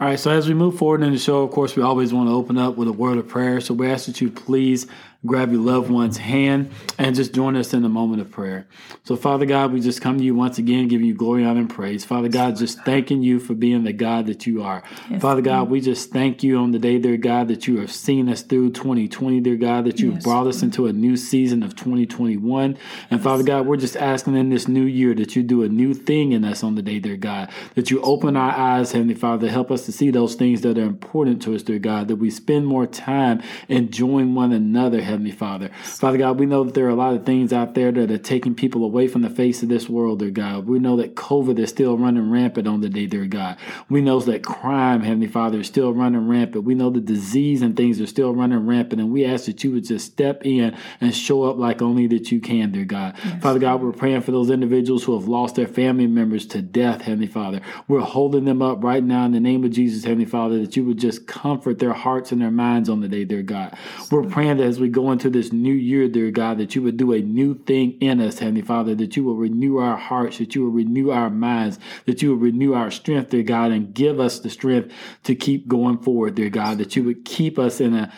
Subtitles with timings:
[0.00, 2.28] All right, so as we move forward in the show, of course, we always want
[2.28, 3.60] to open up with a word of prayer.
[3.60, 4.88] So we ask that you please
[5.26, 8.66] grab your loved one's hand and just join us in the moment of prayer.
[9.02, 11.70] So, Father God, we just come to you once again, giving you glory, honor, and
[11.70, 12.04] praise.
[12.04, 14.82] Father God, just thanking you for being the God that you are.
[15.10, 17.90] Yes, Father God, we just thank you on the day, dear God, that you have
[17.90, 21.16] seen us through 2020, dear God, that you have yes, brought us into a new
[21.16, 22.78] season of 2021.
[23.10, 23.24] And.
[23.24, 26.32] Father God, we're just asking in this new year that you do a new thing
[26.32, 29.70] in us on the day, dear God, that you open our eyes, Heavenly Father, help
[29.70, 32.66] us to see those things that are important to us, dear God, that we spend
[32.66, 35.70] more time enjoying one another, Heavenly Father.
[35.84, 38.18] Father God, we know that there are a lot of things out there that are
[38.18, 40.66] taking people away from the face of this world, dear God.
[40.66, 43.56] We know that COVID is still running rampant on the day, dear God.
[43.88, 46.64] We know that crime, Heavenly Father, is still running rampant.
[46.64, 49.00] We know the disease and things are still running rampant.
[49.00, 52.32] And we ask that you would just step in and show up like only that
[52.32, 53.14] you can, dear God.
[53.24, 53.40] Yes.
[53.40, 57.02] Father God, we're praying for those individuals who have lost their family members to death,
[57.02, 57.60] Heavenly Father.
[57.86, 60.84] We're holding them up right now in the name of Jesus, Heavenly Father, that you
[60.84, 63.76] would just comfort their hearts and their minds on the day, dear God.
[64.10, 66.96] We're praying that as we go into this new year, dear God, that you would
[66.96, 70.54] do a new thing in us, Heavenly Father, that you will renew our hearts, that
[70.54, 74.20] you will renew our minds, that you will renew our strength, dear God, and give
[74.20, 74.92] us the strength
[75.24, 78.12] to keep going forward, dear God, that you would keep us in a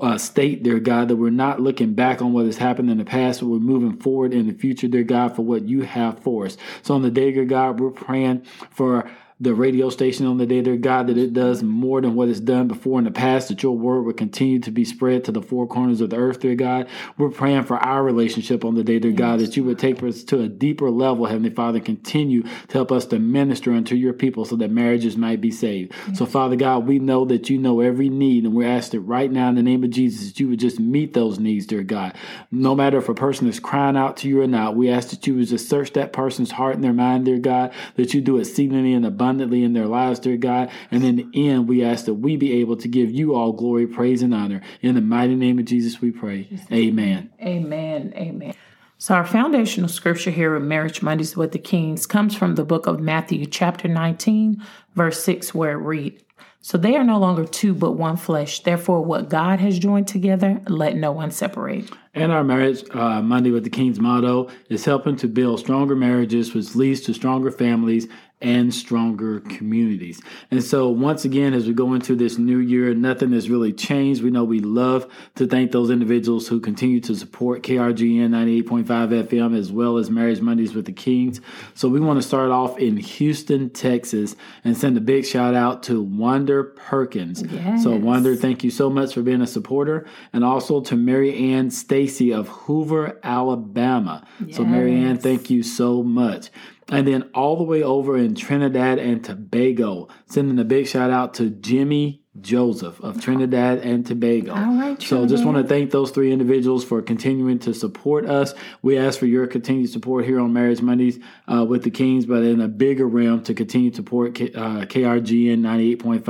[0.00, 3.04] uh, state, dear God, that we're not looking back on what has happened in the
[3.04, 6.46] past, but we're moving forward in the future, dear God, for what you have for
[6.46, 6.56] us.
[6.82, 9.10] So on the day, dear God, we're praying for
[9.42, 12.40] the radio station on the day, dear God, that it does more than what it's
[12.40, 15.40] done before in the past, that your word will continue to be spread to the
[15.40, 16.86] four corners of the earth, dear God.
[17.16, 20.22] We're praying for our relationship on the day, dear God, that you would take us
[20.24, 24.44] to a deeper level, Heavenly Father, continue to help us to minister unto your people
[24.44, 25.94] so that marriages might be saved.
[26.14, 29.48] So, Father God, we know that you know every need, and we're asking right now
[29.48, 32.14] in the name of Jesus that you would just meet those needs, dear God.
[32.50, 35.26] No matter if a person is crying out to you or not, we ask that
[35.26, 38.36] you would just search that person's heart and their mind, dear God, that you do
[38.36, 40.70] it exceedingly and abundantly abundantly in their lives, dear God.
[40.90, 43.86] And in the end, we ask that we be able to give you all glory,
[43.86, 44.60] praise, and honor.
[44.82, 46.48] In the mighty name of Jesus, we pray.
[46.72, 47.30] Amen.
[47.40, 48.12] Amen.
[48.16, 48.54] Amen.
[48.98, 52.86] So, our foundational scripture here at Marriage Mondays with the Kings comes from the book
[52.86, 54.62] of Matthew, chapter 19,
[54.94, 56.22] verse 6, where it reads,
[56.60, 58.60] So they are no longer two, but one flesh.
[58.60, 61.90] Therefore, what God has joined together, let no one separate.
[62.12, 66.52] And our marriage uh, Monday with the King's motto is helping to build stronger marriages,
[66.52, 68.06] which leads to stronger families
[68.40, 70.20] and stronger communities.
[70.50, 74.22] And so, once again, as we go into this new year, nothing has really changed.
[74.22, 78.84] We know we love to thank those individuals who continue to support KRGN 98.5
[79.26, 81.40] FM as well as Marriage Mondays with the Kings.
[81.74, 85.82] So, we want to start off in Houston, Texas, and send a big shout out
[85.84, 87.42] to Wonder Perkins.
[87.42, 87.82] Yes.
[87.82, 91.70] So, Wonder, thank you so much for being a supporter, and also to Mary Ann
[91.70, 94.26] Stacy of Hoover, Alabama.
[94.46, 94.56] Yes.
[94.56, 96.50] So, Mary Ann, thank you so much
[96.90, 100.08] and then all the way over in Trinidad and Tobago.
[100.26, 104.54] Sending a big shout out to Jimmy Joseph of Trinidad and Tobago.
[104.54, 108.54] All right, so just want to thank those three individuals for continuing to support us.
[108.82, 112.44] We ask for your continued support here on Marriage Mondays uh, with the Kings, but
[112.44, 115.58] in a bigger realm to continue to support K- uh, KRGN
[115.98, 116.22] 98.5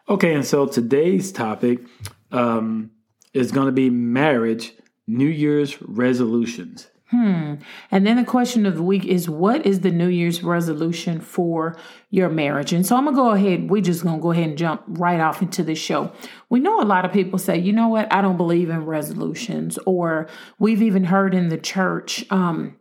[0.08, 1.80] Okay, and so today's topic
[2.30, 2.90] um,
[3.32, 4.72] is going to be marriage,
[5.06, 6.88] New Year's resolutions.
[7.08, 7.54] Hmm.
[7.90, 11.76] And then the question of the week is what is the New Year's resolution for
[12.10, 12.72] your marriage?
[12.72, 14.82] And so I'm going to go ahead, we're just going to go ahead and jump
[14.86, 16.12] right off into the show.
[16.50, 19.78] We know a lot of people say, you know what, I don't believe in resolutions,
[19.86, 20.28] or
[20.58, 22.76] we've even heard in the church, um,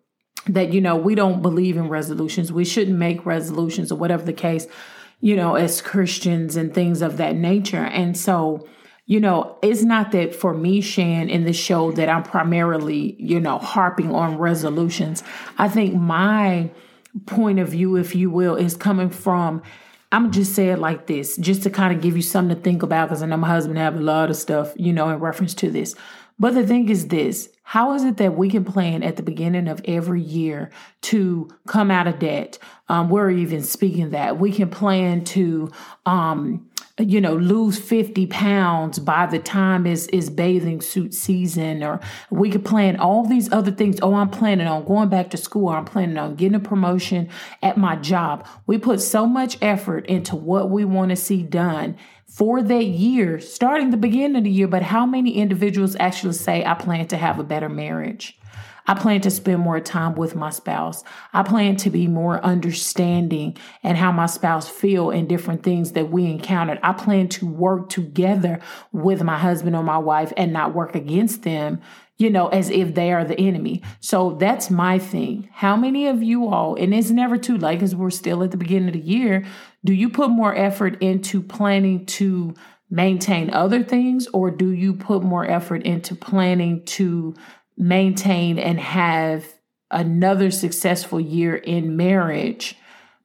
[0.47, 4.33] that you know we don't believe in resolutions we shouldn't make resolutions or whatever the
[4.33, 4.67] case
[5.23, 8.67] you know as christians and things of that nature and so
[9.05, 13.39] you know, it's not that for me, Shan, in the show that I'm primarily, you
[13.39, 15.23] know, harping on resolutions.
[15.57, 16.71] I think my
[17.25, 19.61] point of view, if you will, is coming from
[20.13, 22.83] I'm just say it like this, just to kind of give you something to think
[22.83, 25.55] about, because I know my husband have a lot of stuff, you know, in reference
[25.55, 25.95] to this.
[26.39, 29.67] But the thing is this how is it that we can plan at the beginning
[29.67, 30.69] of every year
[31.03, 32.59] to come out of debt?
[32.89, 34.37] Um, we're even speaking that.
[34.37, 35.71] We can plan to
[36.05, 36.69] um,
[36.99, 42.51] you know lose 50 pounds by the time is is bathing suit season or we
[42.51, 45.85] could plan all these other things oh i'm planning on going back to school i'm
[45.85, 47.29] planning on getting a promotion
[47.63, 51.97] at my job we put so much effort into what we want to see done
[52.33, 56.65] for that year starting the beginning of the year but how many individuals actually say
[56.65, 58.37] i plan to have a better marriage
[58.85, 61.03] I plan to spend more time with my spouse.
[61.31, 66.11] I plan to be more understanding and how my spouse feel in different things that
[66.11, 66.79] we encountered.
[66.83, 68.59] I plan to work together
[68.91, 71.81] with my husband or my wife and not work against them
[72.17, 73.81] you know, as if they are the enemy.
[73.99, 75.49] So that's my thing.
[75.51, 78.57] How many of you all, and it's never too late because we're still at the
[78.57, 79.45] beginning of the year,
[79.83, 82.53] do you put more effort into planning to
[82.89, 87.33] maintain other things, or do you put more effort into planning to
[87.75, 89.45] maintain and have
[89.89, 92.75] another successful year in marriage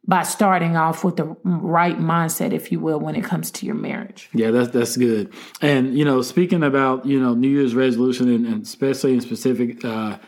[0.08, 3.74] by starting off with the right mindset, if you will, when it comes to your
[3.74, 4.30] marriage.
[4.32, 5.32] Yeah, that's that's good.
[5.60, 9.84] And you know, speaking about you know New Year's resolution, and, and especially in specific,
[9.84, 10.18] uh,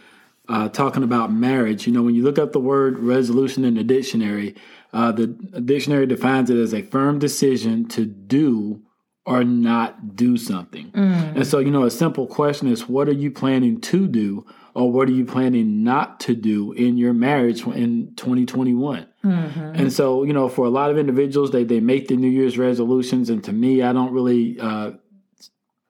[0.50, 1.86] uh, talking about marriage.
[1.86, 4.54] You know, when you look up the word resolution in the dictionary,
[4.92, 8.82] uh, the dictionary defines it as a firm decision to do
[9.24, 10.90] or not do something.
[10.90, 11.36] Mm.
[11.36, 14.44] And so, you know, a simple question is what are you planning to do
[14.74, 19.06] or what are you planning not to do in your marriage in 2021?
[19.24, 19.60] Mm-hmm.
[19.76, 22.56] And so, you know, for a lot of individuals, they, they make the New Year's
[22.56, 23.30] resolutions.
[23.30, 24.92] And to me, I don't really uh,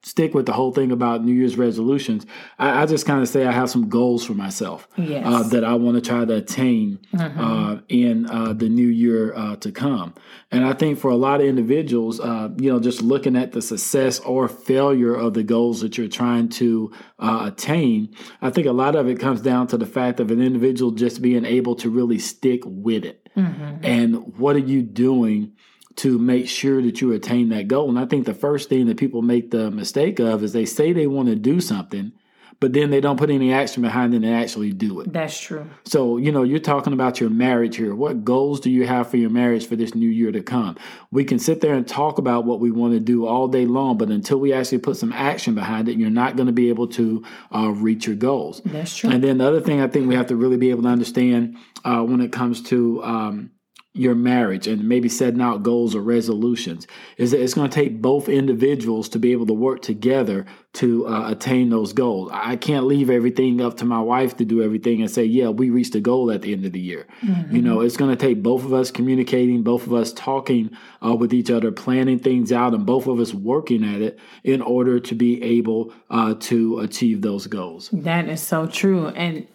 [0.02, 2.24] stick with the whole thing about New Year's resolutions.
[2.58, 5.24] I, I just kind of say I have some goals for myself yes.
[5.26, 7.40] uh, that I want to try to attain mm-hmm.
[7.40, 10.14] uh, in uh, the new year uh, to come.
[10.50, 13.60] And I think for a lot of individuals, uh, you know, just looking at the
[13.60, 18.72] success or failure of the goals that you're trying to uh, attain, I think a
[18.72, 21.90] lot of it comes down to the fact of an individual just being able to
[21.90, 23.19] really stick with it.
[23.36, 23.84] Mm-hmm.
[23.84, 25.52] And what are you doing?
[25.96, 27.88] to make sure that you attain that goal.
[27.88, 30.92] And I think the first thing that people make the mistake of is they say
[30.92, 32.12] they want to do something,
[32.60, 35.12] but then they don't put any action behind it and actually do it.
[35.12, 35.68] That's true.
[35.84, 37.94] So, you know, you're talking about your marriage here.
[37.94, 40.76] What goals do you have for your marriage for this new year to come?
[41.10, 43.96] We can sit there and talk about what we want to do all day long,
[43.96, 46.88] but until we actually put some action behind it, you're not going to be able
[46.88, 47.24] to
[47.54, 48.60] uh, reach your goals.
[48.64, 49.10] That's true.
[49.10, 51.56] And then the other thing I think we have to really be able to understand
[51.84, 53.50] uh, when it comes to um,
[53.92, 58.00] your marriage and maybe setting out goals or resolutions is that it's going to take
[58.00, 62.30] both individuals to be able to work together to uh, attain those goals.
[62.32, 65.70] I can't leave everything up to my wife to do everything and say, yeah, we
[65.70, 67.08] reached a goal at the end of the year.
[67.22, 67.56] Mm-hmm.
[67.56, 70.70] You know, it's going to take both of us communicating, both of us talking
[71.04, 74.62] uh, with each other, planning things out, and both of us working at it in
[74.62, 77.90] order to be able uh, to achieve those goals.
[77.92, 79.08] That is so true.
[79.08, 79.48] And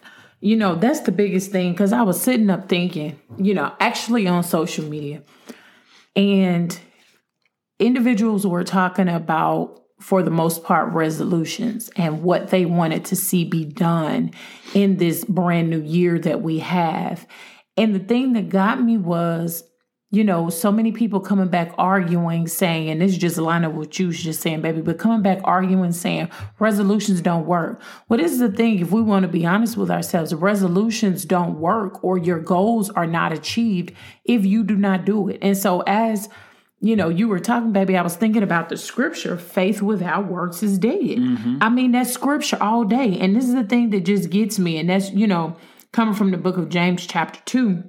[0.46, 4.28] you know, that's the biggest thing because I was sitting up thinking, you know, actually
[4.28, 5.24] on social media,
[6.14, 6.78] and
[7.80, 13.44] individuals were talking about, for the most part, resolutions and what they wanted to see
[13.44, 14.30] be done
[14.72, 17.26] in this brand new year that we have.
[17.76, 19.64] And the thing that got me was
[20.16, 23.64] you know, so many people coming back arguing, saying, and this is just a line
[23.64, 27.82] of what you was just saying, baby, but coming back arguing, saying resolutions don't work.
[28.08, 31.60] Well, this is the thing, if we want to be honest with ourselves, resolutions don't
[31.60, 33.92] work or your goals are not achieved
[34.24, 35.38] if you do not do it.
[35.42, 36.30] And so, as
[36.80, 40.62] you know, you were talking, baby, I was thinking about the scripture faith without works
[40.62, 41.18] is dead.
[41.18, 41.58] Mm-hmm.
[41.60, 43.18] I mean, that's scripture all day.
[43.18, 44.78] And this is the thing that just gets me.
[44.78, 45.56] And that's, you know,
[45.92, 47.84] coming from the book of James, chapter 2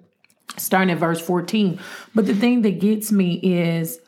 [0.57, 1.79] starting at verse 14.
[2.13, 3.99] But the thing that gets me is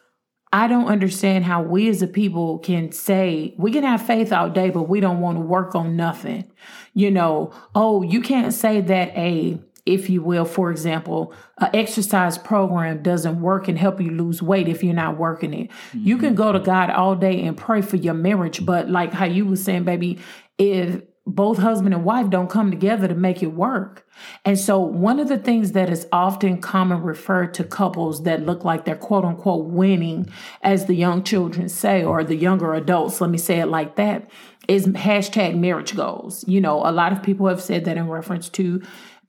[0.51, 4.49] I don't understand how we as a people can say we can have faith all
[4.49, 6.51] day, but we don't want to work on nothing.
[6.93, 12.37] You know, oh, you can't say that a if you will, for example, an exercise
[12.37, 15.69] program doesn't work and help you lose weight if you're not working it.
[15.69, 16.07] Mm-hmm.
[16.07, 19.25] You can go to God all day and pray for your marriage, but like how
[19.25, 20.19] you were saying, baby,
[20.59, 24.07] if both husband and wife don't come together to make it work.
[24.45, 28.63] And so, one of the things that is often common referred to couples that look
[28.63, 30.29] like they're quote unquote winning,
[30.61, 34.29] as the young children say, or the younger adults, let me say it like that,
[34.67, 36.43] is hashtag marriage goals.
[36.47, 38.81] You know, a lot of people have said that in reference to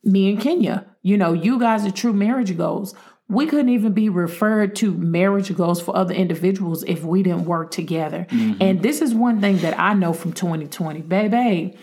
[0.03, 0.87] me and Kenya.
[1.03, 2.95] You know, you guys are true marriage goals
[3.31, 7.71] we couldn't even be referred to marriage goals for other individuals if we didn't work
[7.71, 8.27] together.
[8.29, 8.61] Mm-hmm.
[8.61, 11.79] And this is one thing that I know from 2020, baby.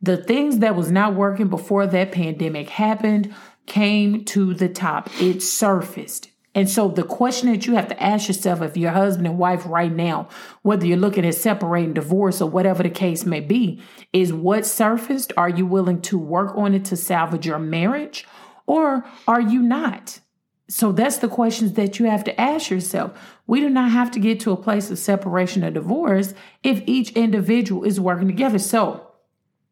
[0.00, 3.34] The things that was not working before that pandemic happened
[3.66, 5.10] came to the top.
[5.20, 6.30] It surfaced.
[6.54, 9.64] And so the question that you have to ask yourself if your husband and wife
[9.66, 10.28] right now,
[10.62, 13.82] whether you're looking at separating, divorce, or whatever the case may be,
[14.14, 15.34] is what surfaced?
[15.36, 18.26] Are you willing to work on it to salvage your marriage?
[18.66, 20.20] Or are you not?
[20.68, 23.12] So that's the questions that you have to ask yourself.
[23.46, 27.12] We do not have to get to a place of separation or divorce if each
[27.12, 28.58] individual is working together.
[28.58, 29.06] So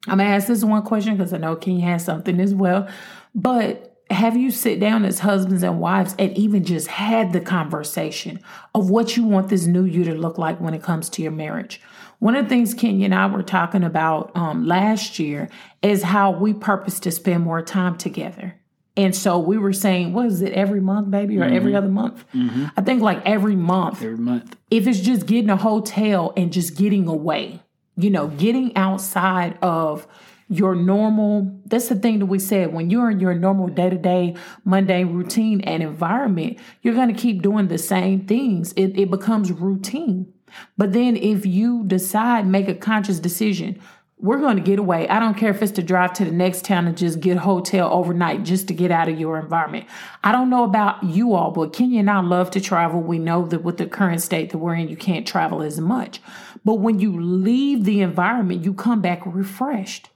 [0.07, 2.89] I'm gonna ask this one question because I know King has something as well.
[3.35, 8.39] But have you sit down as husbands and wives and even just had the conversation
[8.75, 11.33] of what you want this new you to look like when it comes to your
[11.33, 11.81] marriage?
[12.21, 15.49] One of the things Kenya and I were talking about um, last year
[15.83, 18.55] is how we purpose to spend more time together.
[18.97, 21.57] And so we were saying, what is it, every month, baby, or mm-hmm.
[21.57, 22.25] every other month?
[22.33, 22.67] Mm-hmm.
[22.77, 24.03] I think like every month.
[24.03, 24.57] Every month.
[24.71, 27.61] If it's just getting a hotel and just getting away,
[27.97, 30.07] you know, getting outside of
[30.49, 33.97] your normal, that's the thing that we said, when you're in your normal day to
[33.97, 38.73] day, mundane routine and environment, you're going to keep doing the same things.
[38.75, 40.33] It, it becomes routine.
[40.77, 43.81] But then if you decide, make a conscious decision,
[44.19, 45.09] we're going to get away.
[45.09, 47.41] I don't care if it's to drive to the next town and just get a
[47.41, 49.87] hotel overnight just to get out of your environment.
[50.23, 53.01] I don't know about you all, but Kenya and I love to travel.
[53.01, 56.21] We know that with the current state that we're in, you can't travel as much.
[56.65, 60.09] But when you leave the environment, you come back refreshed.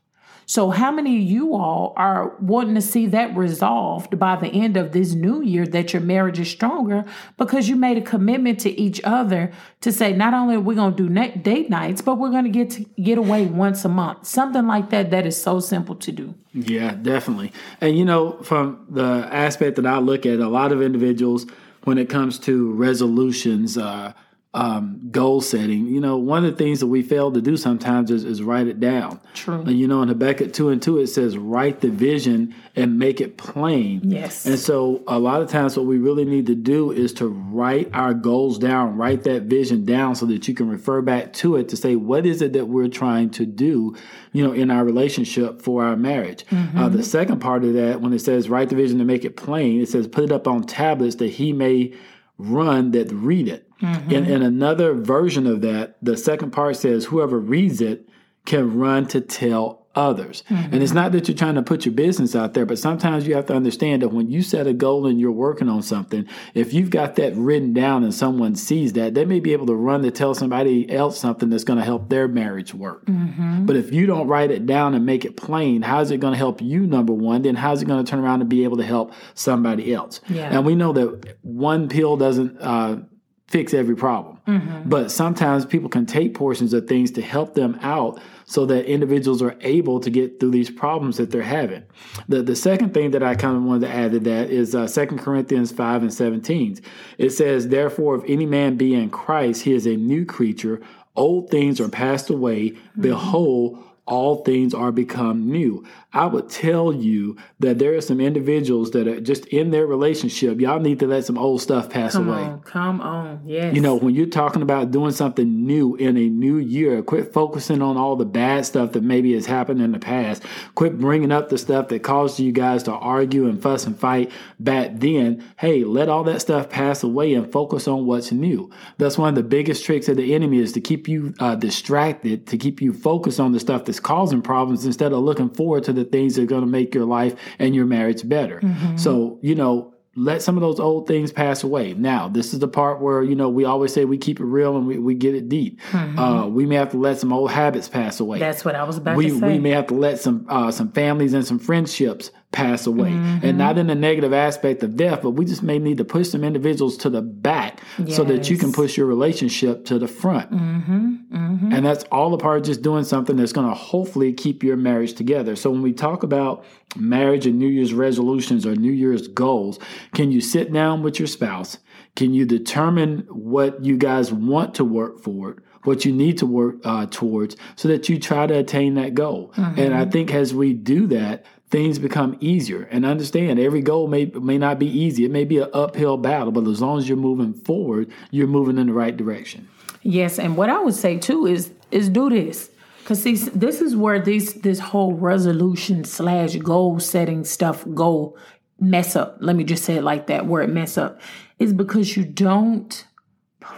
[0.48, 4.78] So, how many of you all are wanting to see that resolved by the end
[4.78, 7.04] of this new year that your marriage is stronger
[7.36, 9.52] because you made a commitment to each other
[9.82, 12.50] to say, not only are we going to do date nights, but we're going to
[12.50, 14.26] get to get away once a month.
[14.26, 16.34] Something like that that is so simple to do.
[16.54, 17.52] Yeah, definitely.
[17.82, 21.44] And you know, from the aspect that I look at, a lot of individuals,
[21.84, 24.14] when it comes to resolutions, uh,
[24.58, 28.10] um, goal setting, you know, one of the things that we fail to do sometimes
[28.10, 29.20] is, is write it down.
[29.32, 29.60] True.
[29.60, 33.20] And, you know, in Habakkuk 2 and 2, it says, write the vision and make
[33.20, 34.00] it plain.
[34.02, 34.46] Yes.
[34.46, 37.88] And so a lot of times what we really need to do is to write
[37.92, 41.68] our goals down, write that vision down so that you can refer back to it
[41.68, 43.94] to say, what is it that we're trying to do,
[44.32, 46.44] you know, in our relationship for our marriage?
[46.46, 46.76] Mm-hmm.
[46.76, 49.36] Uh, the second part of that, when it says write the vision and make it
[49.36, 51.94] plain, it says put it up on tablets that he may
[52.38, 53.67] run that read it.
[53.82, 54.10] Mm-hmm.
[54.10, 58.08] In, in another version of that, the second part says, whoever reads it
[58.44, 60.44] can run to tell others.
[60.48, 60.74] Mm-hmm.
[60.74, 63.34] And it's not that you're trying to put your business out there, but sometimes you
[63.34, 66.72] have to understand that when you set a goal and you're working on something, if
[66.72, 70.02] you've got that written down and someone sees that, they may be able to run
[70.02, 73.06] to tell somebody else something that's going to help their marriage work.
[73.06, 73.66] Mm-hmm.
[73.66, 76.38] But if you don't write it down and make it plain, how's it going to
[76.38, 77.42] help you, number one?
[77.42, 80.20] Then how's it going to turn around and be able to help somebody else?
[80.28, 80.48] Yeah.
[80.50, 82.98] And we know that one pill doesn't, uh,
[83.48, 84.38] fix every problem.
[84.46, 84.88] Mm-hmm.
[84.88, 89.42] But sometimes people can take portions of things to help them out so that individuals
[89.42, 91.82] are able to get through these problems that they're having.
[92.28, 94.86] The, the second thing that I kind of wanted to add to that is uh,
[94.86, 96.78] 2 Corinthians 5 and 17.
[97.16, 100.80] It says, Therefore, if any man be in Christ, he is a new creature.
[101.16, 102.70] Old things are passed away.
[102.70, 103.02] Mm-hmm.
[103.02, 105.86] Behold, all things are become new.
[106.10, 110.58] I would tell you that there are some individuals that are just in their relationship.
[110.58, 112.42] Y'all need to let some old stuff pass come away.
[112.44, 113.74] On, come on, yes.
[113.74, 117.82] You know, when you're talking about doing something new in a new year, quit focusing
[117.82, 120.42] on all the bad stuff that maybe has happened in the past.
[120.76, 124.32] Quit bringing up the stuff that caused you guys to argue and fuss and fight
[124.58, 125.44] back then.
[125.58, 128.70] Hey, let all that stuff pass away and focus on what's new.
[128.96, 132.46] That's one of the biggest tricks of the enemy is to keep you uh, distracted,
[132.46, 135.92] to keep you focused on the stuff that's causing problems instead of looking forward to
[135.92, 138.60] the things that are going to make your life and your marriage better.
[138.60, 138.96] Mm-hmm.
[138.96, 141.94] So, you know, let some of those old things pass away.
[141.94, 144.76] Now, this is the part where, you know, we always say we keep it real
[144.76, 145.80] and we, we get it deep.
[145.92, 146.18] Mm-hmm.
[146.18, 148.40] Uh, we may have to let some old habits pass away.
[148.40, 149.46] That's what I was about we, to say.
[149.46, 153.10] We may have to let some uh, some families and some friendships pass away.
[153.10, 153.46] Mm-hmm.
[153.46, 156.30] And not in a negative aspect of death, but we just may need to push
[156.30, 158.16] some individuals to the back yes.
[158.16, 160.50] so that you can push your relationship to the front.
[160.50, 161.14] Mm-hmm.
[161.32, 161.72] Mm-hmm.
[161.72, 164.76] And that's all a part of just doing something that's going to hopefully keep your
[164.76, 165.54] marriage together.
[165.54, 166.64] So when we talk about
[166.96, 169.78] marriage and New Year's resolutions or New Year's goals,
[170.14, 171.78] can you sit down with your spouse?
[172.16, 175.62] Can you determine what you guys want to work for?
[175.84, 179.52] What you need to work uh, towards so that you try to attain that goal.
[179.56, 179.78] Mm-hmm.
[179.80, 182.88] And I think as we do that, things become easier.
[182.90, 185.24] And understand every goal may may not be easy.
[185.24, 188.78] It may be an uphill battle, but as long as you're moving forward, you're moving
[188.78, 189.68] in the right direction.
[190.02, 192.70] Yes, and what I would say too is is do this.
[193.04, 198.36] Cause see, this is where these this whole resolution slash goal setting stuff go
[198.78, 199.38] mess up.
[199.40, 201.20] Let me just say it like that, where it mess up.
[201.58, 203.04] Is because you don't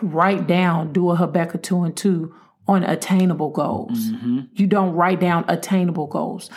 [0.03, 2.35] write down, do a Habakkuk 2 and 2
[2.68, 4.11] on attainable goals.
[4.11, 4.40] Mm-hmm.
[4.55, 6.50] You don't write down attainable goals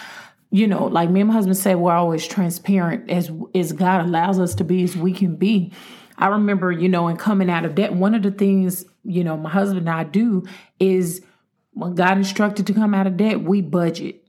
[0.54, 4.40] you know, like me and my husband say, we're always transparent as as God allows
[4.40, 5.74] us to be as we can be.
[6.20, 9.36] I remember, you know, in coming out of debt, one of the things, you know,
[9.36, 10.44] my husband and I do
[10.80, 11.22] is
[11.72, 14.24] when God instructed to come out of debt, we budget.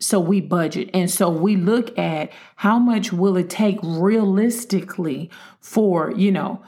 [0.00, 0.90] So we budget.
[0.92, 6.62] And so we look at how much will it take realistically for, you know,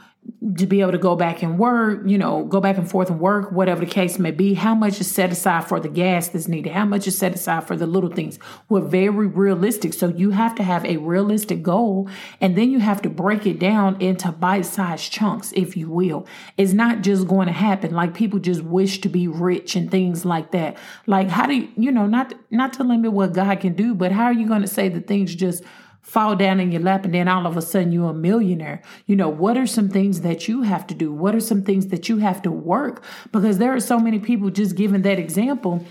[0.57, 3.21] to be able to go back and work, you know, go back and forth and
[3.21, 4.55] work, whatever the case may be.
[4.55, 6.73] How much is set aside for the gas that's needed?
[6.73, 8.39] How much is set aside for the little things?
[8.71, 9.93] We're very realistic.
[9.93, 12.09] So you have to have a realistic goal
[12.41, 16.27] and then you have to break it down into bite sized chunks, if you will.
[16.57, 17.93] It's not just going to happen.
[17.93, 20.79] Like people just wish to be rich and things like that.
[21.07, 24.11] Like how do you, you know, not, not to limit what God can do, but
[24.11, 25.63] how are you going to say that things just
[26.13, 28.83] fall down in your lap and then all of a sudden you're a millionaire.
[29.07, 31.11] You know, what are some things that you have to do?
[31.11, 33.03] What are some things that you have to work?
[33.33, 35.87] Because there are so many people just giving that example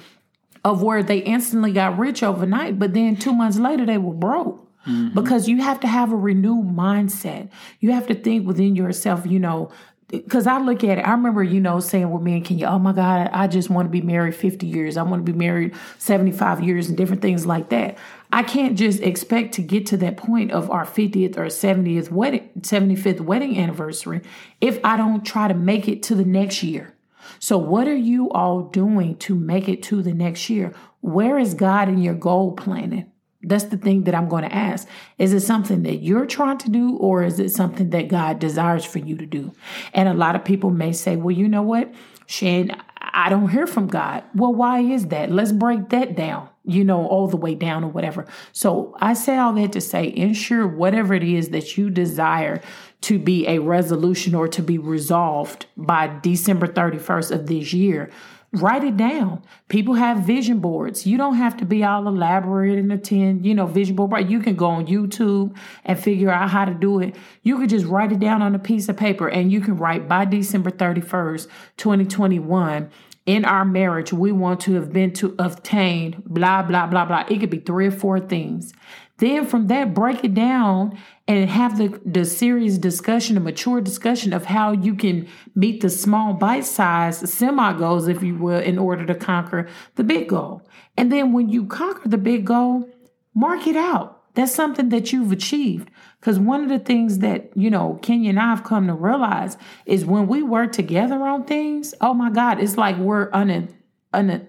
[0.64, 4.68] of where they instantly got rich overnight, but then two months later they were broke.
[4.88, 5.16] Mm-hmm.
[5.16, 7.50] Because you have to have a renewed mindset.
[7.80, 9.72] You have to think within yourself, you know,
[10.12, 12.80] because I look at it, I remember, you know, saying with me and Kenya, oh
[12.80, 14.98] my God, I just want to be married 50 years.
[14.98, 17.98] I want to be married 75 years and different things like that.
[18.32, 22.50] I can't just expect to get to that point of our 50th or 70th wedding,
[22.62, 24.22] 75th wedding anniversary
[24.62, 26.96] if I don't try to make it to the next year.
[27.40, 30.74] So, what are you all doing to make it to the next year?
[31.02, 33.12] Where is God in your goal planning?
[33.44, 34.88] That's the thing that I'm going to ask.
[35.18, 38.86] Is it something that you're trying to do, or is it something that God desires
[38.86, 39.52] for you to do?
[39.94, 41.92] And a lot of people may say, well, you know what,
[42.28, 44.24] Shane, I don't hear from God.
[44.36, 45.32] Well, why is that?
[45.32, 48.26] Let's break that down, you know, all the way down or whatever.
[48.52, 52.62] So I say all that to say, ensure whatever it is that you desire
[53.02, 58.12] to be a resolution or to be resolved by December 31st of this year
[58.54, 59.42] Write it down.
[59.70, 61.08] People have vision boards.
[61.08, 64.30] You don't have to be all elaborate and attend, you know, vision board.
[64.30, 67.16] You can go on YouTube and figure out how to do it.
[67.44, 70.10] You could just write it down on a piece of paper and you can write
[70.10, 71.48] by December 31st,
[71.78, 72.90] 2021
[73.26, 77.26] in our marriage, we want to have been to obtain blah, blah, blah, blah.
[77.30, 78.74] It could be three or four things.
[79.18, 84.34] Then from that, break it down and have the, the serious discussion, a mature discussion
[84.34, 88.80] of how you can meet the small bite size semi goals, if you will, in
[88.80, 90.68] order to conquer the big goal.
[90.98, 92.90] And then when you conquer the big goal,
[93.36, 94.34] mark it out.
[94.34, 95.92] That's something that you've achieved.
[96.22, 99.58] Because one of the things that, you know, Kenya and I have come to realize
[99.88, 103.68] is when we work together on things, oh my God, it's like we're un,
[104.14, 104.48] un,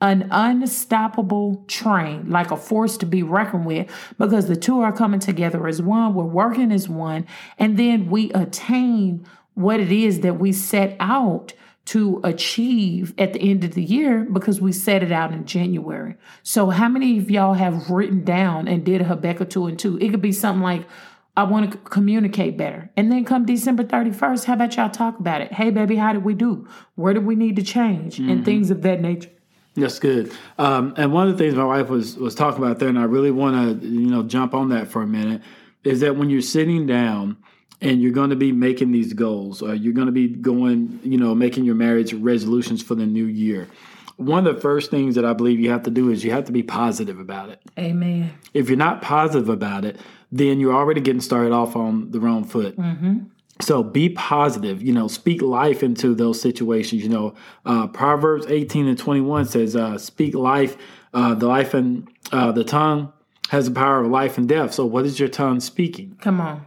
[0.00, 5.20] an unstoppable train, like a force to be reckoned with, because the two are coming
[5.20, 7.26] together as one, we're working as one,
[7.58, 9.24] and then we attain
[9.54, 11.52] what it is that we set out
[11.86, 16.14] to achieve at the end of the year because we set it out in January.
[16.42, 19.98] So, how many of y'all have written down and did a Habakkuk 2 and 2?
[19.98, 20.86] It could be something like,
[21.36, 22.90] I want to communicate better.
[22.96, 25.52] And then come December 31st, how about y'all talk about it?
[25.52, 26.68] Hey, baby, how did we do?
[26.94, 28.16] Where do we need to change?
[28.16, 28.30] Mm-hmm.
[28.30, 29.30] And things of that nature.
[29.74, 30.32] That's good.
[30.56, 33.04] Um, and one of the things my wife was was talking about there, and I
[33.04, 35.42] really want to you know jump on that for a minute,
[35.82, 37.36] is that when you're sitting down
[37.84, 41.18] and you're going to be making these goals, or you're going to be going, you
[41.18, 43.68] know, making your marriage resolutions for the new year.
[44.16, 46.44] One of the first things that I believe you have to do is you have
[46.44, 47.60] to be positive about it.
[47.78, 48.32] Amen.
[48.54, 49.98] If you're not positive about it,
[50.32, 52.76] then you're already getting started off on the wrong foot.
[52.76, 53.24] Mm-hmm.
[53.60, 57.02] So be positive, you know, speak life into those situations.
[57.02, 57.34] You know,
[57.66, 60.76] uh, Proverbs 18 and 21 says, uh, speak life,
[61.12, 63.12] uh, the life and uh, the tongue
[63.50, 64.72] has the power of life and death.
[64.72, 66.16] So what is your tongue speaking?
[66.20, 66.66] Come on.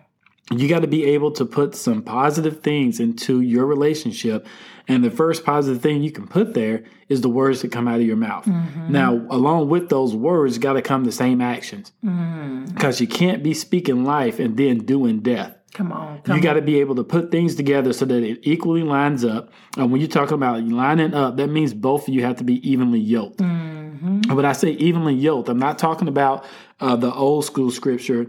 [0.51, 4.47] You got to be able to put some positive things into your relationship.
[4.87, 7.99] And the first positive thing you can put there is the words that come out
[7.99, 8.45] of your mouth.
[8.45, 8.91] Mm-hmm.
[8.91, 11.91] Now, along with those words, got to come the same actions.
[12.01, 13.03] Because mm-hmm.
[13.03, 15.57] you can't be speaking life and then doing death.
[15.73, 16.21] Come on.
[16.21, 19.25] Come you got to be able to put things together so that it equally lines
[19.25, 19.51] up.
[19.75, 22.67] And when you're talking about lining up, that means both of you have to be
[22.67, 23.39] evenly yoked.
[23.39, 24.33] Mm-hmm.
[24.33, 26.45] But I say evenly yoked, I'm not talking about
[26.79, 28.27] uh, the old school scripture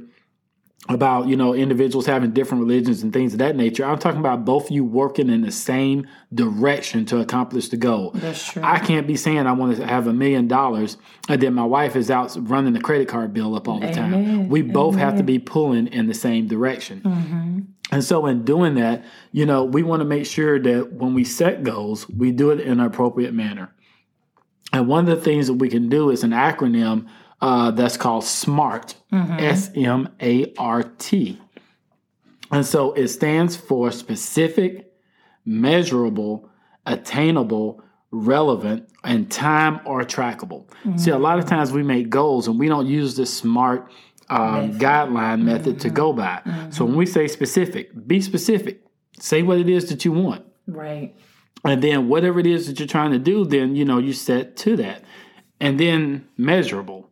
[0.88, 3.84] about you know individuals having different religions and things of that nature.
[3.84, 8.12] I'm talking about both of you working in the same direction to accomplish the goal.
[8.14, 8.62] That's true.
[8.64, 10.96] I can't be saying I want to have a million dollars
[11.28, 13.94] and then my wife is out running the credit card bill up all the Amen.
[13.94, 14.48] time.
[14.48, 15.04] We both Amen.
[15.04, 17.02] have to be pulling in the same direction.
[17.02, 17.58] Mm-hmm.
[17.90, 21.24] And so, in doing that, you know, we want to make sure that when we
[21.24, 23.74] set goals, we do it in an appropriate manner.
[24.72, 27.08] And one of the things that we can do is an acronym
[27.40, 29.32] uh, that's called SMART, mm-hmm.
[29.38, 31.40] S M A R T.
[32.50, 34.92] And so it stands for specific,
[35.44, 36.48] measurable,
[36.86, 40.66] attainable, relevant, and time or trackable.
[40.66, 40.96] Mm-hmm.
[40.96, 43.90] See, a lot of times we make goals and we don't use the SMART
[44.30, 45.88] um, guideline method mm-hmm.
[45.88, 46.40] to go by.
[46.44, 46.70] Mm-hmm.
[46.70, 48.82] So when we say specific, be specific.
[49.18, 50.44] Say what it is that you want.
[50.66, 51.14] Right.
[51.64, 54.56] And then whatever it is that you're trying to do, then you know you set
[54.58, 55.02] to that.
[55.60, 57.07] And then measurable.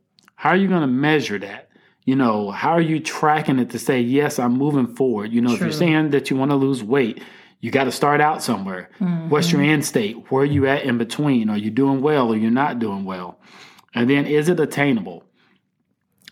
[0.46, 1.70] How are you going to measure that?
[2.04, 5.32] You know, how are you tracking it to say, yes, I'm moving forward?
[5.32, 5.56] You know, True.
[5.56, 7.20] if you're saying that you want to lose weight,
[7.58, 8.88] you got to start out somewhere.
[9.00, 9.28] Mm-hmm.
[9.28, 10.30] What's your end state?
[10.30, 11.50] Where are you at in between?
[11.50, 13.40] Are you doing well or you're not doing well?
[13.92, 15.24] And then is it attainable?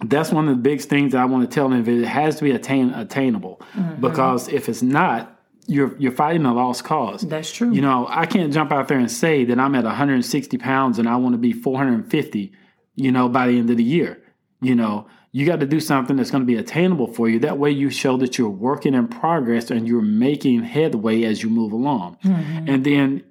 [0.00, 1.85] That's one of the big things I want to tell them.
[1.85, 4.00] It has to be attain, attainable mm-hmm.
[4.00, 7.22] because if it's not, you're you're fighting a lost cause.
[7.22, 7.72] That's true.
[7.72, 11.09] You know, I can't jump out there and say that I'm at 160 pounds and
[11.09, 12.53] I want to be 450
[12.96, 14.22] you know, by the end of the year.
[14.61, 17.40] You know, you got to do something that's going to be attainable for you.
[17.40, 21.50] That way, you show that you're working in progress and you're making headway as you
[21.50, 22.18] move along.
[22.24, 22.68] Mm-hmm.
[22.68, 23.24] And then,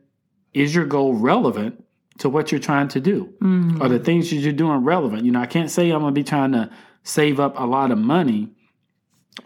[0.53, 1.83] is your goal relevant
[2.19, 3.33] to what you're trying to do?
[3.41, 3.81] Mm-hmm.
[3.81, 5.25] Are the things that you're doing relevant?
[5.25, 6.69] You know, I can't say I'm going to be trying to
[7.03, 8.49] save up a lot of money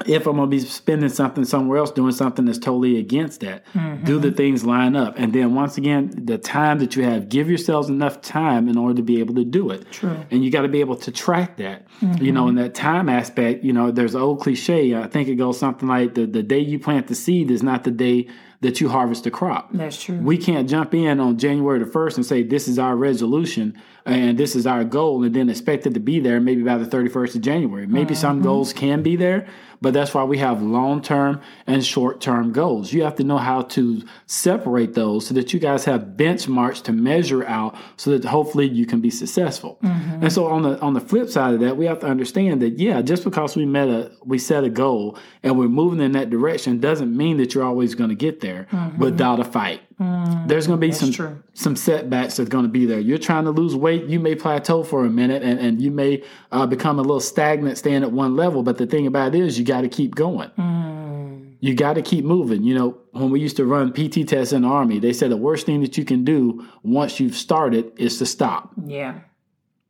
[0.06, 3.66] if I'm going to be spending something somewhere else, doing something that's totally against that,
[3.68, 4.04] mm-hmm.
[4.04, 5.18] do the things line up?
[5.18, 8.96] And then once again, the time that you have, give yourselves enough time in order
[8.96, 9.90] to be able to do it.
[9.92, 10.18] True.
[10.30, 11.88] And you got to be able to track that.
[12.02, 12.24] Mm-hmm.
[12.24, 14.96] You know, in that time aspect, you know, there's an old cliche.
[14.96, 17.84] I think it goes something like the, the day you plant the seed is not
[17.84, 18.28] the day
[18.62, 19.70] that you harvest the crop.
[19.72, 20.18] That's true.
[20.18, 24.38] We can't jump in on January the 1st and say, this is our resolution and
[24.38, 27.36] this is our goal, and then expect it to be there maybe by the 31st
[27.36, 27.86] of January.
[27.86, 28.22] Maybe mm-hmm.
[28.22, 29.48] some goals can be there,
[29.82, 32.94] but that's why we have long term and short term goals.
[32.94, 36.92] You have to know how to separate those so that you guys have benchmarks to
[36.92, 39.80] measure out so that hopefully you can be successful.
[39.84, 40.24] Mm-hmm.
[40.24, 42.80] And so on the on the flip side of that, we have to understand that
[42.80, 46.30] yeah, just because we met a we set a goal and we're moving in that
[46.30, 48.98] direction doesn't mean that you're always going to get there mm-hmm.
[49.00, 49.82] without a fight.
[50.00, 51.42] Mm, There's going to be some true.
[51.54, 53.00] some setbacks that's going to be there.
[53.00, 56.24] You're trying to lose weight, you may plateau for a minute, and, and you may
[56.52, 58.62] uh, become a little stagnant, staying at one level.
[58.62, 60.52] But the thing about it is, you got to keep going.
[60.52, 61.56] Mm.
[61.60, 62.64] You got to keep moving.
[62.64, 65.38] You know, when we used to run PT tests in the army, they said the
[65.38, 68.72] worst thing that you can do once you've started is to stop.
[68.86, 69.22] Yeah,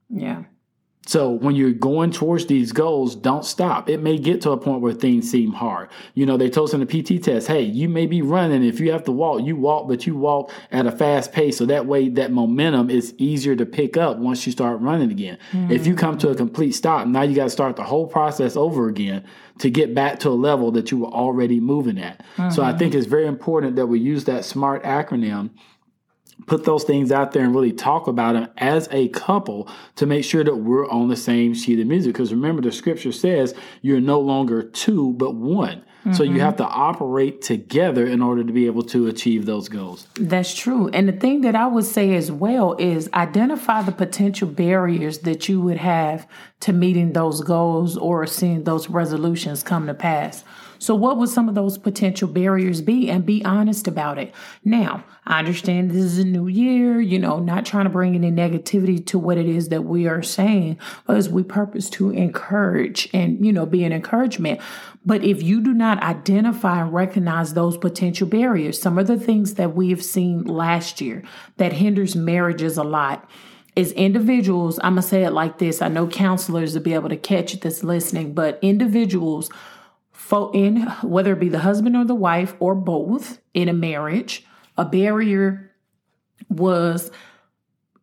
[0.09, 0.43] yeah.
[1.07, 3.89] So when you're going towards these goals, don't stop.
[3.89, 5.89] It may get to a point where things seem hard.
[6.15, 8.63] You know, they told us in the PT test, hey, you may be running.
[8.63, 11.57] If you have to walk, you walk, but you walk at a fast pace.
[11.57, 15.37] So that way that momentum is easier to pick up once you start running again.
[15.53, 15.71] Mm-hmm.
[15.71, 18.57] If you come to a complete stop, now you got to start the whole process
[18.57, 19.23] over again
[19.59, 22.19] to get back to a level that you were already moving at.
[22.35, 22.49] Mm-hmm.
[22.51, 25.51] So I think it's very important that we use that SMART acronym
[26.45, 30.23] put those things out there and really talk about them as a couple to make
[30.23, 32.13] sure that we're on the same sheet of music.
[32.13, 35.83] Because remember, the scripture says you're no longer two, but one.
[36.07, 36.13] Mm-hmm.
[36.13, 40.07] So you have to operate together in order to be able to achieve those goals.
[40.15, 40.89] That's true.
[40.89, 45.49] And the thing that I would say as well is identify the potential barriers that
[45.49, 46.27] you would have
[46.61, 50.45] to meeting those goals or seeing those resolutions come to pass.
[50.79, 53.09] So, what would some of those potential barriers be?
[53.09, 54.33] And be honest about it.
[54.63, 58.31] Now, I understand this is a new year, you know, not trying to bring any
[58.31, 63.45] negativity to what it is that we are saying, as we purpose to encourage and,
[63.45, 64.61] you know, be an encouragement.
[65.05, 69.53] But if you do not identify and recognize those potential barriers, some of the things
[69.55, 71.23] that we have seen last year
[71.57, 73.29] that hinders marriages a lot
[73.77, 75.81] is individuals, I'm going to say it like this.
[75.81, 79.51] I know counselors will be able to catch this listening, but individuals
[80.53, 84.45] in whether it be the husband or the wife or both in a marriage,
[84.77, 85.71] a barrier
[86.49, 87.11] was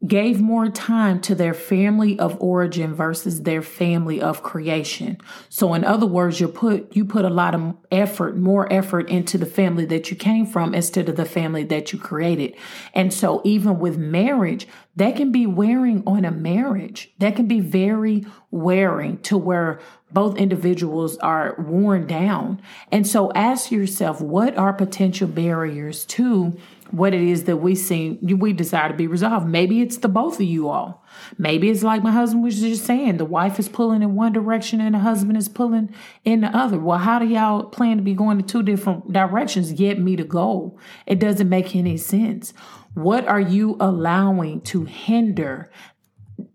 [0.06, 5.18] gave more time to their family of origin versus their family of creation.
[5.48, 9.38] So in other words, you put you put a lot of effort, more effort into
[9.38, 12.54] the family that you came from instead of the family that you created.
[12.92, 17.12] And so even with marriage, that can be wearing on a marriage.
[17.18, 19.80] That can be very wearing to where
[20.14, 22.62] both individuals are worn down.
[22.90, 26.56] And so ask yourself, what are potential barriers to
[26.90, 29.48] what it is that we see we desire to be resolved.
[29.48, 31.04] Maybe it's the both of you all.
[31.38, 34.80] Maybe it's like my husband was just saying, the wife is pulling in one direction
[34.80, 35.92] and the husband is pulling
[36.24, 36.78] in the other.
[36.78, 40.24] Well, how do y'all plan to be going in two different directions yet meet a
[40.24, 40.78] goal?
[41.06, 42.52] It doesn't make any sense.
[42.94, 45.70] What are you allowing to hinder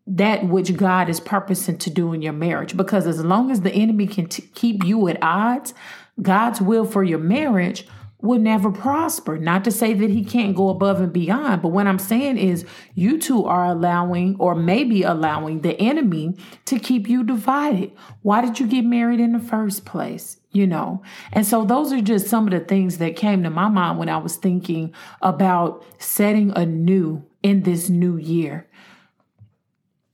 [0.10, 2.76] that which God is purposing to do in your marriage?
[2.76, 5.74] Because as long as the enemy can t- keep you at odds,
[6.22, 7.86] God's will for your marriage
[8.22, 9.38] will never prosper.
[9.38, 12.65] Not to say that he can't go above and beyond, but what I'm saying is
[12.93, 17.91] you two are allowing or maybe allowing the enemy to keep you divided.
[18.22, 20.38] Why did you get married in the first place?
[20.52, 23.69] You know, and so those are just some of the things that came to my
[23.69, 28.67] mind when I was thinking about setting anew in this new year.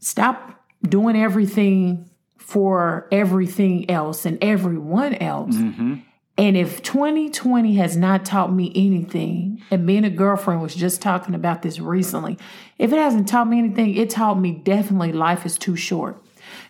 [0.06, 5.56] Stop doing everything for everything else and everyone else.
[5.56, 5.96] Mm-hmm
[6.38, 11.02] and if 2020 has not taught me anything, and me and a girlfriend was just
[11.02, 12.38] talking about this recently,
[12.78, 16.22] if it hasn't taught me anything, it taught me definitely life is too short.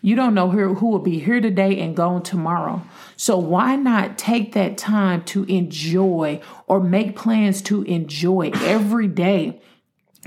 [0.04, 2.84] You don't know who, who will be here today and gone tomorrow.
[3.18, 9.60] So why not take that time to enjoy or make plans to enjoy every day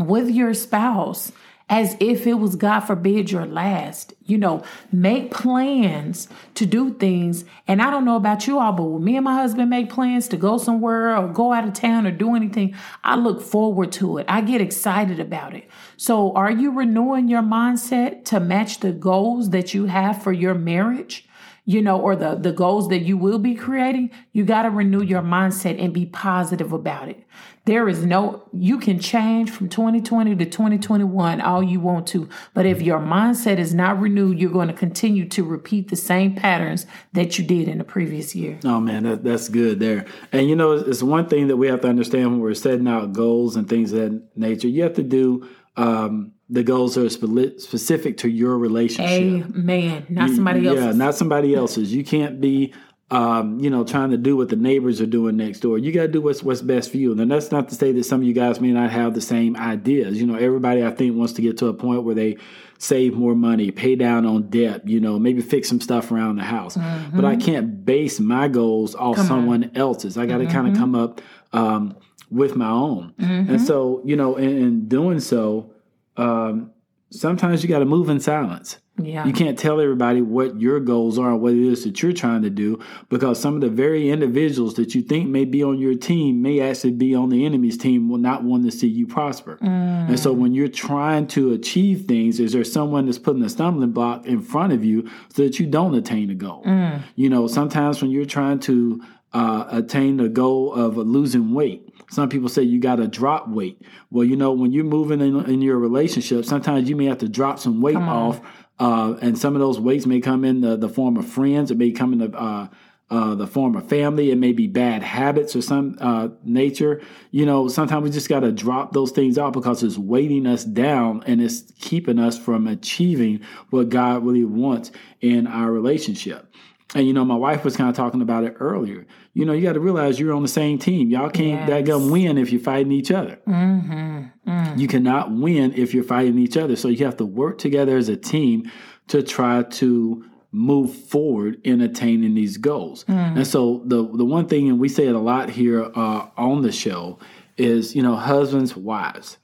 [0.01, 1.31] with your spouse?
[1.69, 4.15] As if it was, God forbid, your last.
[4.25, 7.45] You know, make plans to do things.
[7.67, 10.29] And I don't know about you all, but when me and my husband make plans
[10.29, 14.19] to go somewhere or go out of town or do anything, I look forward to
[14.19, 14.27] it.
[14.29, 15.69] I get excited about it.
[15.97, 20.55] So, are you renewing your mindset to match the goals that you have for your
[20.55, 21.29] marriage?
[21.69, 25.03] you know, or the, the goals that you will be creating, you got to renew
[25.03, 27.23] your mindset and be positive about it.
[27.69, 32.27] There is no, you can change from 2020 to 2021 all you want to.
[32.55, 36.35] But if your mindset is not renewed, you're going to continue to repeat the same
[36.35, 38.59] patterns that you did in the previous year.
[38.65, 40.07] Oh, man, that, that's good there.
[40.33, 43.13] And, you know, it's one thing that we have to understand when we're setting out
[43.13, 44.69] goals and things of that nature.
[44.69, 49.45] You have to do, um, the goals are specific to your relationship.
[49.45, 50.07] Amen.
[50.09, 50.85] Not somebody else's.
[50.85, 51.93] Yeah, not somebody else's.
[51.93, 52.73] You can't be
[53.11, 55.79] um, you know, trying to do what the neighbors are doing next door.
[55.79, 57.19] You got to do what's what's best for you.
[57.19, 59.57] And that's not to say that some of you guys may not have the same
[59.57, 60.21] ideas.
[60.21, 62.37] You know, everybody I think wants to get to a point where they
[62.77, 66.45] save more money, pay down on debt, you know, maybe fix some stuff around the
[66.45, 66.77] house.
[66.77, 67.17] Mm-hmm.
[67.17, 69.77] But I can't base my goals off come someone on.
[69.77, 70.19] else's.
[70.19, 70.53] I got to mm-hmm.
[70.53, 71.21] kind of come up
[71.55, 71.97] um,
[72.31, 73.15] with my own.
[73.19, 73.51] Mm-hmm.
[73.51, 75.73] And so, you know, in, in doing so,
[76.19, 76.73] um,
[77.11, 78.79] sometimes you got to move in silence.
[78.99, 79.27] Yeah.
[79.27, 82.43] You can't tell everybody what your goals are, and what it is that you're trying
[82.43, 85.95] to do, because some of the very individuals that you think may be on your
[85.95, 89.59] team may actually be on the enemy's team, will not want to see you prosper.
[89.63, 90.09] Mm.
[90.09, 93.93] And so when you're trying to achieve things, is there someone that's putting a stumbling
[93.93, 96.65] block in front of you so that you don't attain a goal?
[96.65, 97.03] Mm.
[97.17, 99.01] You know, sometimes when you're trying to
[99.33, 101.89] uh, attain the goal of losing weight.
[102.11, 103.83] Some people say you got to drop weight.
[104.11, 107.29] Well, you know, when you're moving in, in, your relationship, sometimes you may have to
[107.29, 108.41] drop some weight off
[108.79, 111.71] uh, and some of those weights may come in the, the form of friends.
[111.71, 112.69] It may come in the uh,
[113.11, 114.31] uh, the form of family.
[114.31, 117.01] It may be bad habits or some uh, nature.
[117.31, 120.63] You know, sometimes we just got to drop those things out because it's weighting us
[120.65, 124.91] down and it's keeping us from achieving what God really wants
[125.23, 126.53] in our relationship.
[126.95, 129.07] And you know, my wife was kind of talking about it earlier.
[129.35, 131.11] You know, you got to realize you're on the same team.
[131.11, 131.69] Y'all can't yes.
[131.69, 133.39] that gonna win if you're fighting each other.
[133.47, 134.51] Mm-hmm.
[134.51, 134.79] Mm.
[134.79, 136.77] You cannot win if you're fighting each other.
[136.77, 138.71] So you have to work together as a team
[139.09, 143.05] to try to move forward in attaining these goals.
[143.05, 143.37] Mm.
[143.37, 146.63] And so the the one thing, and we say it a lot here uh, on
[146.63, 147.19] the show,
[147.59, 149.37] is you know, husbands, wives,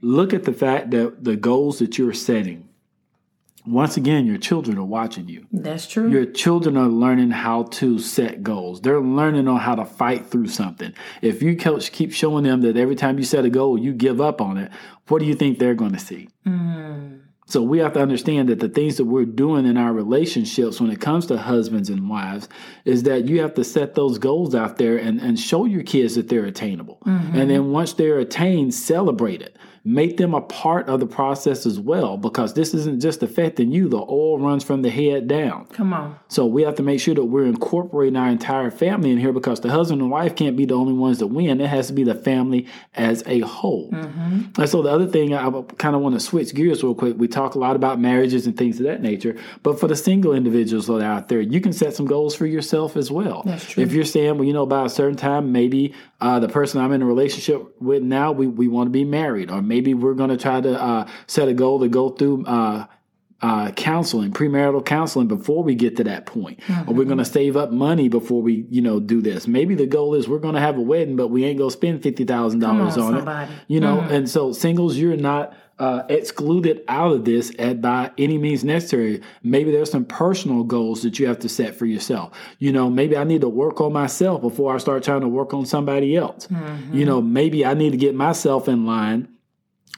[0.00, 2.68] look at the fact that the goals that you're setting
[3.64, 5.46] once again, your children are watching you.
[5.52, 6.10] That's true.
[6.10, 8.80] Your children are learning how to set goals.
[8.80, 10.92] They're learning on how to fight through something.
[11.20, 14.20] If you coach, keep showing them that every time you set a goal, you give
[14.20, 14.72] up on it,
[15.08, 16.28] what do you think they're going to see?
[16.46, 17.20] Mm.
[17.46, 20.90] So we have to understand that the things that we're doing in our relationships when
[20.90, 22.48] it comes to husbands and wives
[22.84, 26.14] is that you have to set those goals out there and, and show your kids
[26.14, 26.98] that they're attainable.
[27.04, 27.36] Mm-hmm.
[27.36, 31.80] And then once they're attained, celebrate it make them a part of the process as
[31.80, 33.88] well because this isn't just affecting you.
[33.88, 35.66] The oil runs from the head down.
[35.66, 36.16] Come on.
[36.28, 39.60] So we have to make sure that we're incorporating our entire family in here because
[39.60, 41.60] the husband and wife can't be the only ones that win.
[41.60, 43.90] It has to be the family as a whole.
[43.90, 44.60] Mm-hmm.
[44.60, 47.16] And so the other thing I kind of want to switch gears real quick.
[47.18, 50.32] We talk a lot about marriages and things of that nature, but for the single
[50.32, 53.42] individuals that are out there, you can set some goals for yourself as well.
[53.44, 53.82] That's true.
[53.82, 56.92] If you're saying, well, you know, by a certain time, maybe uh, the person I'm
[56.92, 60.28] in a relationship with now, we, we want to be married, or maybe we're going
[60.28, 62.86] to try to uh, set a goal to go through uh,
[63.40, 66.60] uh, counseling, premarital counseling before we get to that point.
[66.60, 66.90] Mm-hmm.
[66.90, 69.48] Or we're going to save up money before we, you know, do this.
[69.48, 71.76] Maybe the goal is we're going to have a wedding, but we ain't going to
[71.76, 73.50] spend $50,000 on, on somebody.
[73.50, 73.58] it.
[73.66, 74.12] You know, mm-hmm.
[74.12, 79.22] and so singles, you're not uh, excluded out of this at by any means necessary.
[79.42, 82.36] Maybe there's some personal goals that you have to set for yourself.
[82.58, 85.54] You know, maybe I need to work on myself before I start trying to work
[85.54, 86.46] on somebody else.
[86.46, 86.96] Mm-hmm.
[86.96, 89.28] You know, maybe I need to get myself in line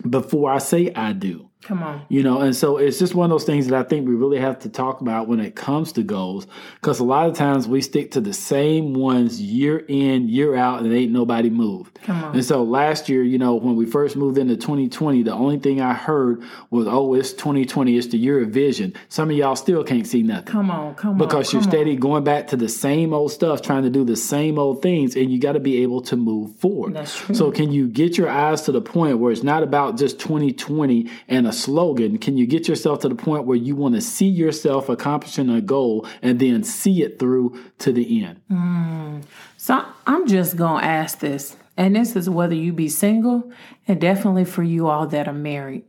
[0.08, 1.50] before I say I do.
[1.64, 2.04] Come on.
[2.10, 4.38] You know, and so it's just one of those things that I think we really
[4.38, 6.46] have to talk about when it comes to goals.
[6.74, 10.82] Because a lot of times we stick to the same ones year in, year out,
[10.82, 11.98] and ain't nobody moved.
[12.02, 12.34] Come on.
[12.34, 15.80] And so last year, you know, when we first moved into 2020, the only thing
[15.80, 18.92] I heard was, oh, it's 2020, it's the year of vision.
[19.08, 20.52] Some of y'all still can't see nothing.
[20.52, 21.18] Come on, come on.
[21.18, 22.00] Because you're steady on.
[22.00, 25.32] going back to the same old stuff, trying to do the same old things, and
[25.32, 26.94] you got to be able to move forward.
[26.94, 27.34] That's true.
[27.34, 31.10] So can you get your eyes to the point where it's not about just 2020
[31.28, 34.26] and a slogan, can you get yourself to the point where you want to see
[34.26, 38.40] yourself accomplishing a goal and then see it through to the end?
[38.50, 39.24] Mm.
[39.56, 43.50] So I'm just going to ask this, and this is whether you be single
[43.88, 45.84] and definitely for you all that are married.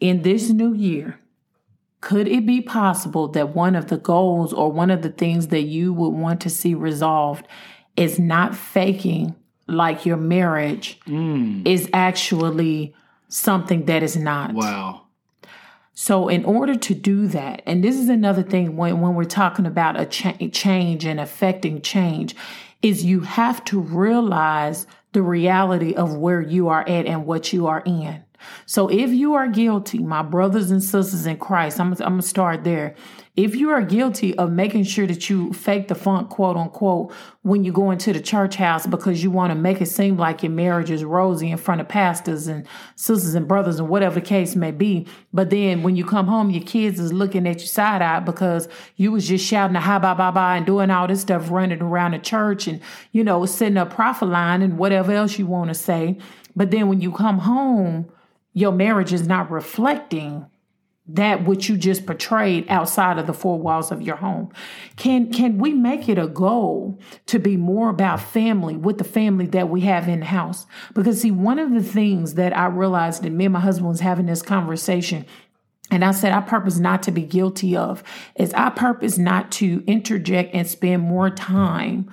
[0.00, 1.18] In this new year,
[2.00, 5.62] could it be possible that one of the goals or one of the things that
[5.62, 7.46] you would want to see resolved
[7.96, 9.36] is not faking
[9.68, 11.66] like your marriage mm.
[11.66, 12.94] is actually
[13.32, 14.52] something that is not.
[14.52, 15.02] Wow.
[15.94, 19.66] So, in order to do that, and this is another thing when, when we're talking
[19.66, 22.34] about a cha- change and affecting change,
[22.80, 27.66] is you have to realize the reality of where you are at and what you
[27.66, 28.24] are in.
[28.66, 32.26] So, if you are guilty, my brothers and sisters in Christ, I'm, I'm going to
[32.26, 32.94] start there.
[33.34, 37.64] If you are guilty of making sure that you fake the funk, quote unquote, when
[37.64, 40.52] you go into the church house because you want to make it seem like your
[40.52, 44.54] marriage is rosy in front of pastors and sisters and brothers and whatever the case
[44.54, 48.02] may be, but then when you come home, your kids is looking at you side
[48.02, 51.22] eye because you was just shouting a hi bye bye bye and doing all this
[51.22, 55.38] stuff running around the church and you know setting up prophet line and whatever else
[55.38, 56.18] you want to say.
[56.54, 58.12] But then when you come home,
[58.52, 60.46] your marriage is not reflecting
[61.08, 64.52] that which you just portrayed outside of the four walls of your home
[64.96, 66.96] can can we make it a goal
[67.26, 71.30] to be more about family with the family that we have in house because see
[71.32, 74.42] one of the things that i realized that me and my husband was having this
[74.42, 75.26] conversation
[75.90, 78.02] and I said, I purpose not to be guilty of
[78.34, 82.10] is I purpose not to interject and spend more time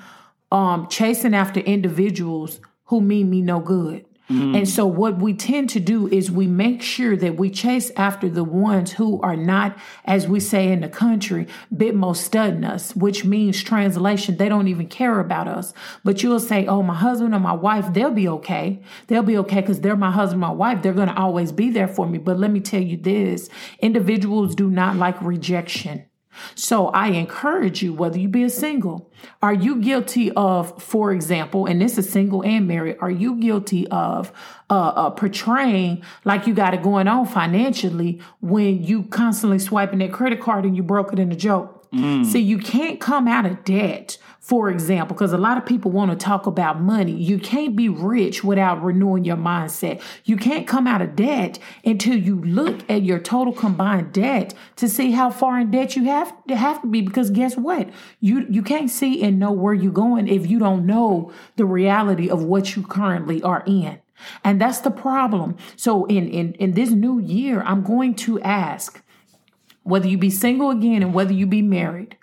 [0.52, 4.06] um, chasing after individuals who mean me no good.
[4.30, 4.58] Mm.
[4.58, 8.30] And so, what we tend to do is we make sure that we chase after
[8.30, 12.96] the ones who are not, as we say in the country, bit most studying us,
[12.96, 15.74] which means translation, they don't even care about us.
[16.04, 18.82] But you'll say, Oh, my husband or my wife, they'll be okay.
[19.08, 20.84] They'll be okay because they're my husband, my wife.
[20.84, 22.20] They're going to always be there for me.
[22.20, 23.50] But let me tell you this
[23.80, 26.09] individuals do not like rejection.
[26.56, 29.12] So I encourage you, whether you be a single,
[29.42, 33.88] are you guilty of, for example, and this is single and married, are you guilty
[33.88, 34.32] of
[34.70, 40.14] uh, uh, portraying like you got it going on financially when you constantly swiping that
[40.14, 41.80] credit card and you broke it in a joke?
[41.92, 42.26] Mm.
[42.26, 44.18] See, you can't come out of debt
[44.50, 47.12] for example, because a lot of people want to talk about money.
[47.12, 50.02] You can't be rich without renewing your mindset.
[50.26, 54.90] You can't come out of debt until you look at your total combined debt to
[54.90, 57.02] see how far in debt you have to have to be.
[57.02, 57.92] Because guess what?
[58.22, 62.28] You you can't see and know where you're going if you don't know the reality
[62.28, 64.00] of what you currently are in.
[64.44, 65.58] And that's the problem.
[65.76, 69.04] So in in, in this new year, I'm going to ask
[69.84, 72.18] whether you be single again and whether you be married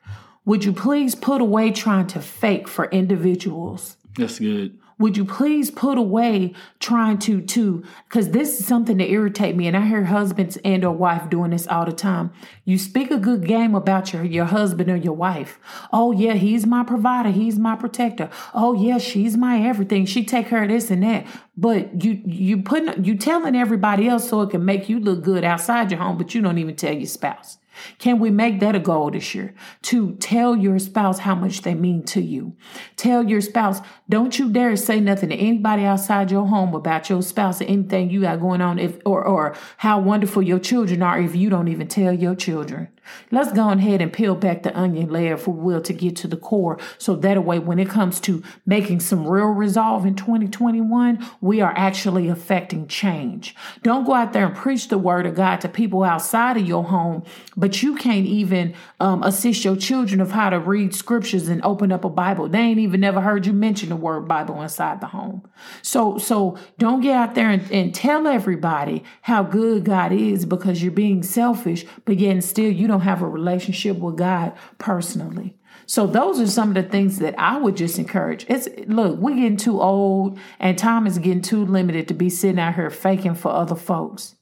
[0.46, 3.96] would you please put away trying to fake for individuals?
[4.16, 4.78] That's good.
[4.98, 9.66] Would you please put away trying to to because this is something that irritate me,
[9.66, 12.30] and I hear husbands and or wife doing this all the time.
[12.64, 15.60] You speak a good game about your your husband or your wife.
[15.92, 18.30] Oh yeah, he's my provider, he's my protector.
[18.54, 20.06] Oh yeah, she's my everything.
[20.06, 21.26] She take care of this and that.
[21.58, 25.44] But you you putting you telling everybody else so it can make you look good
[25.44, 27.58] outside your home, but you don't even tell your spouse.
[27.98, 29.54] Can we make that a goal this year?
[29.82, 32.56] To tell your spouse how much they mean to you.
[32.96, 37.22] Tell your spouse, don't you dare say nothing to anybody outside your home about your
[37.22, 41.20] spouse or anything you got going on if or or how wonderful your children are
[41.20, 42.88] if you don't even tell your children.
[43.30, 46.28] Let's go ahead and peel back the onion layer, if we will, to get to
[46.28, 46.78] the core.
[46.98, 51.74] So that way, when it comes to making some real resolve in 2021, we are
[51.76, 53.54] actually affecting change.
[53.82, 56.84] Don't go out there and preach the word of God to people outside of your
[56.84, 57.24] home,
[57.56, 61.92] but you can't even um, assist your children of how to read scriptures and open
[61.92, 62.48] up a Bible.
[62.48, 65.48] They ain't even never heard you mention the word Bible inside the home.
[65.82, 70.82] So, so don't get out there and, and tell everybody how good God is because
[70.82, 75.54] you're being selfish, but yet still you don't don't have a relationship with God personally.
[75.84, 78.46] So those are some of the things that I would just encourage.
[78.48, 82.58] It's look, we're getting too old and time is getting too limited to be sitting
[82.58, 84.34] out here faking for other folks.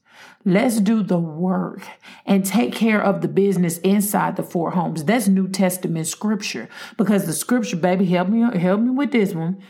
[0.46, 1.82] Let's do the work
[2.26, 5.04] and take care of the business inside the four homes.
[5.04, 9.60] That's New Testament scripture because the scripture, baby, help me, help me with this one.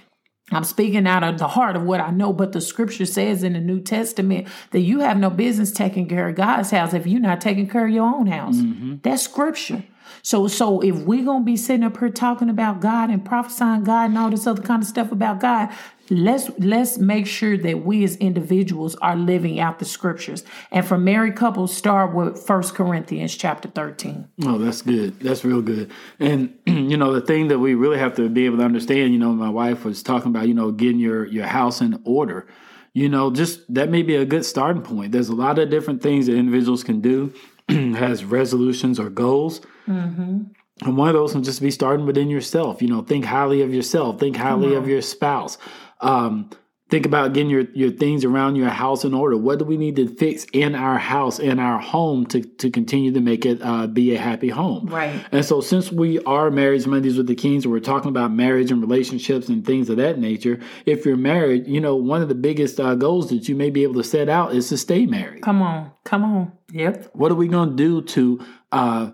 [0.50, 3.54] I'm speaking out of the heart of what I know, but the scripture says in
[3.54, 7.20] the New Testament that you have no business taking care of God's house if you're
[7.20, 8.56] not taking care of your own house.
[8.56, 8.96] Mm-hmm.
[9.02, 9.84] That's scripture.
[10.24, 14.06] So, so if we're gonna be sitting up here talking about God and prophesying God
[14.06, 15.68] and all this other kind of stuff about God,
[16.08, 20.42] let's let's make sure that we as individuals are living out the scriptures.
[20.70, 24.26] And for married couples, start with First Corinthians chapter thirteen.
[24.46, 25.20] Oh, that's good.
[25.20, 25.90] That's real good.
[26.18, 29.18] And you know, the thing that we really have to be able to understand, you
[29.18, 32.46] know, my wife was talking about, you know, getting your your house in order.
[32.94, 35.12] You know, just that may be a good starting point.
[35.12, 37.34] There's a lot of different things that individuals can do,
[37.68, 39.60] has resolutions or goals.
[39.86, 40.42] Mm-hmm.
[40.82, 42.82] And one of those can just be starting within yourself.
[42.82, 45.56] You know, think highly of yourself, think highly of your spouse.
[46.00, 46.50] Um,
[46.90, 49.36] think about getting your, your things around your house in order.
[49.36, 53.12] What do we need to fix in our house, in our home to, to continue
[53.12, 54.86] to make it uh, be a happy home?
[54.86, 55.24] Right.
[55.32, 58.80] And so, since we are Marriage Mondays with the Kings, we're talking about marriage and
[58.80, 62.78] relationships and things of that nature, if you're married, you know, one of the biggest
[62.78, 65.42] uh, goals that you may be able to set out is to stay married.
[65.42, 65.90] Come on.
[66.04, 66.52] Come on.
[66.74, 67.10] Yep.
[67.12, 69.10] What are we going to do to, uh,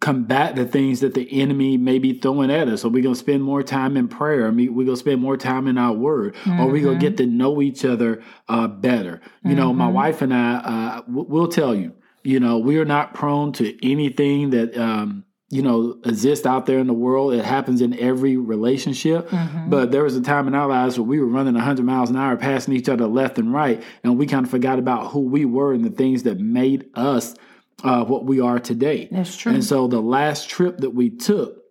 [0.00, 2.84] combat the things that the enemy may be throwing at us.
[2.84, 4.46] Are we going to spend more time in prayer?
[4.46, 6.34] I mean, we're going to spend more time in our word.
[6.34, 6.60] Mm-hmm.
[6.60, 9.20] Or we going to get to know each other uh, better?
[9.42, 9.58] You mm-hmm.
[9.58, 9.94] know, my mm-hmm.
[9.94, 14.50] wife and I, uh, we'll tell you, you know, we are not prone to anything
[14.50, 17.32] that, um, you know, exist out there in the world.
[17.32, 19.28] It happens in every relationship.
[19.28, 19.70] Mm-hmm.
[19.70, 22.16] But there was a time in our lives where we were running 100 miles an
[22.16, 23.82] hour, passing each other left and right.
[24.02, 27.36] And we kind of forgot about who we were and the things that made us
[27.84, 29.08] uh, what we are today.
[29.10, 29.52] That's true.
[29.52, 31.62] And so the last trip that we took,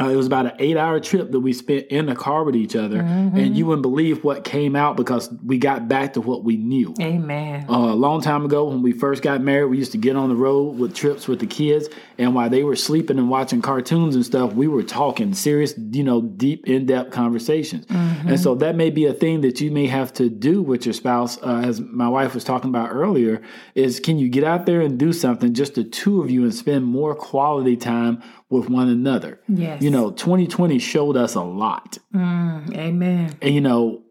[0.00, 2.56] uh, it was about an eight hour trip that we spent in the car with
[2.56, 3.02] each other.
[3.02, 3.36] Mm-hmm.
[3.36, 6.94] And you wouldn't believe what came out because we got back to what we knew.
[7.00, 7.66] Amen.
[7.68, 10.28] Uh, a long time ago, when we first got married, we used to get on
[10.28, 11.88] the road with trips with the kids.
[12.18, 16.02] And while they were sleeping and watching cartoons and stuff, we were talking serious, you
[16.02, 17.86] know, deep, in depth conversations.
[17.86, 18.28] Mm-hmm.
[18.30, 20.92] And so that may be a thing that you may have to do with your
[20.92, 23.42] spouse, uh, as my wife was talking about earlier,
[23.74, 26.54] is can you get out there and do something, just the two of you, and
[26.54, 28.22] spend more quality time
[28.54, 29.40] with one another.
[29.48, 29.82] Yes.
[29.82, 31.98] You know, 2020 showed us a lot.
[32.14, 33.36] Mm, amen.
[33.42, 34.03] And, you know,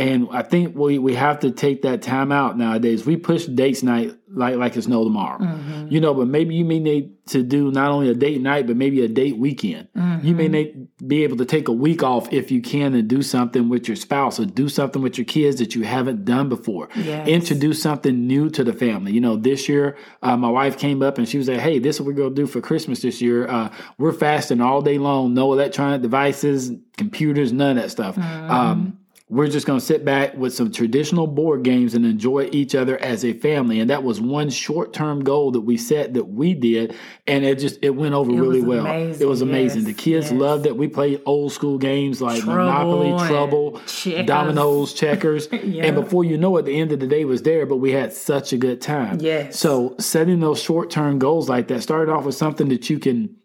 [0.00, 3.04] and I think we, we have to take that time out nowadays.
[3.04, 5.38] We push dates night like like it's no tomorrow.
[5.40, 5.88] Mm-hmm.
[5.90, 8.76] You know, but maybe you may need to do not only a date night, but
[8.76, 9.88] maybe a date weekend.
[9.94, 10.26] Mm-hmm.
[10.26, 13.20] You may need, be able to take a week off if you can and do
[13.20, 16.88] something with your spouse or do something with your kids that you haven't done before.
[16.96, 17.28] Yes.
[17.28, 19.12] Introduce something new to the family.
[19.12, 21.96] You know, this year uh, my wife came up and she was like, "Hey, this
[21.96, 23.46] is what we're gonna do for Christmas this year.
[23.46, 28.50] Uh, we're fasting all day long, no electronic devices, computers, none of that stuff." Mm-hmm.
[28.50, 28.99] Um,
[29.30, 32.98] we're just going to sit back with some traditional board games and enjoy each other
[32.98, 36.94] as a family and that was one short-term goal that we set that we did
[37.28, 39.22] and it just it went over it really well amazing.
[39.22, 39.86] it was amazing yes.
[39.86, 40.40] the kids yes.
[40.40, 44.26] loved it we played old school games like trouble monopoly trouble checkers.
[44.26, 45.84] dominoes checkers yeah.
[45.84, 48.12] and before you know it the end of the day was there but we had
[48.12, 52.34] such a good time yes so setting those short-term goals like that started off with
[52.34, 53.36] something that you can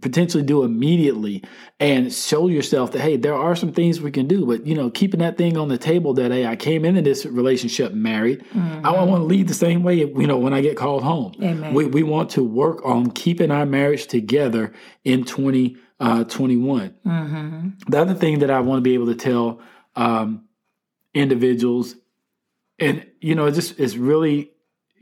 [0.00, 1.42] potentially do immediately
[1.80, 4.90] and show yourself that hey there are some things we can do but you know
[4.90, 8.86] keeping that thing on the table that hey i came into this relationship married mm-hmm.
[8.86, 11.72] i want to lead the same way you know when i get called home Amen.
[11.72, 17.68] We, we want to work on keeping our marriage together in 2021 uh, mm-hmm.
[17.88, 19.60] the other thing that i want to be able to tell
[19.96, 20.44] um,
[21.14, 21.94] individuals
[22.78, 24.50] and you know it just it's really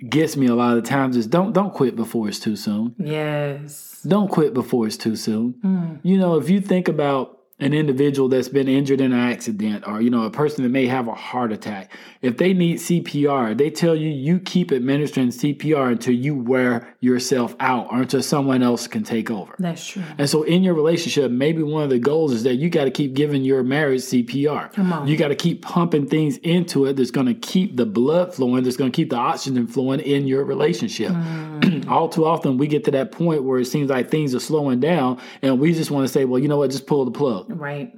[0.09, 3.93] gets me a lot of times is don't don't quit before it's too soon yes
[4.07, 5.55] don't quit before it's too soon.
[5.65, 6.01] Mm.
[6.03, 10.01] You know, if you think about an individual that's been injured in an accident or
[10.01, 11.93] you know a person that may have a heart attack.
[12.21, 17.55] If they need cpr they tell you you keep administering cpr until you wear yourself
[17.61, 19.55] out or until someone else can take over.
[19.59, 20.03] That's true.
[20.19, 22.91] And so in your relationship maybe one of the goals is that you got to
[22.91, 25.07] keep giving your marriage cpr Come on.
[25.07, 28.65] you got to keep pumping things into it that's going to keep the blood flowing
[28.65, 31.11] that's going to keep the oxygen flowing in your relationship.
[31.13, 31.89] Mm.
[31.89, 34.81] all too often we get to that point where it seems like things are slowing
[34.81, 36.71] down and we just want to say well you know what?
[36.71, 37.93] Just pull the plug Right.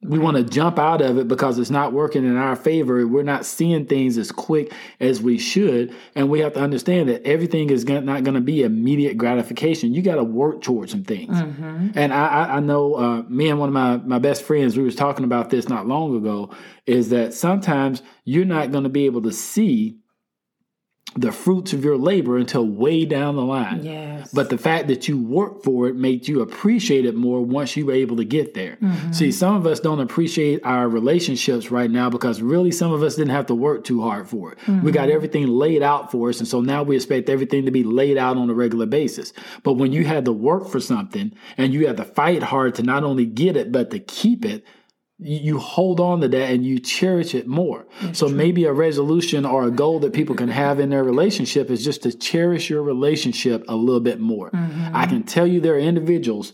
[0.00, 3.04] We want to jump out of it because it's not working in our favor.
[3.04, 5.92] We're not seeing things as quick as we should.
[6.14, 9.94] And we have to understand that everything is not going to be immediate gratification.
[9.94, 11.36] You got to work towards some things.
[11.36, 11.88] Mm-hmm.
[11.96, 14.94] And I, I know uh, me and one of my, my best friends, we was
[14.94, 16.50] talking about this not long ago,
[16.86, 19.98] is that sometimes you're not going to be able to see
[21.16, 23.82] the fruits of your labor until way down the line.
[23.82, 24.30] Yes.
[24.32, 27.86] But the fact that you work for it makes you appreciate it more once you
[27.86, 28.76] were able to get there.
[28.76, 29.12] Mm-hmm.
[29.12, 33.16] See, some of us don't appreciate our relationships right now because really some of us
[33.16, 34.58] didn't have to work too hard for it.
[34.60, 34.84] Mm-hmm.
[34.84, 36.38] We got everything laid out for us.
[36.38, 39.32] And so now we expect everything to be laid out on a regular basis.
[39.62, 42.82] But when you had to work for something and you had to fight hard to
[42.82, 44.64] not only get it, but to keep it,
[45.18, 47.86] you hold on to that and you cherish it more.
[48.00, 48.36] That's so true.
[48.36, 52.04] maybe a resolution or a goal that people can have in their relationship is just
[52.04, 54.50] to cherish your relationship a little bit more.
[54.50, 54.94] Mm-hmm.
[54.94, 56.52] I can tell you there are individuals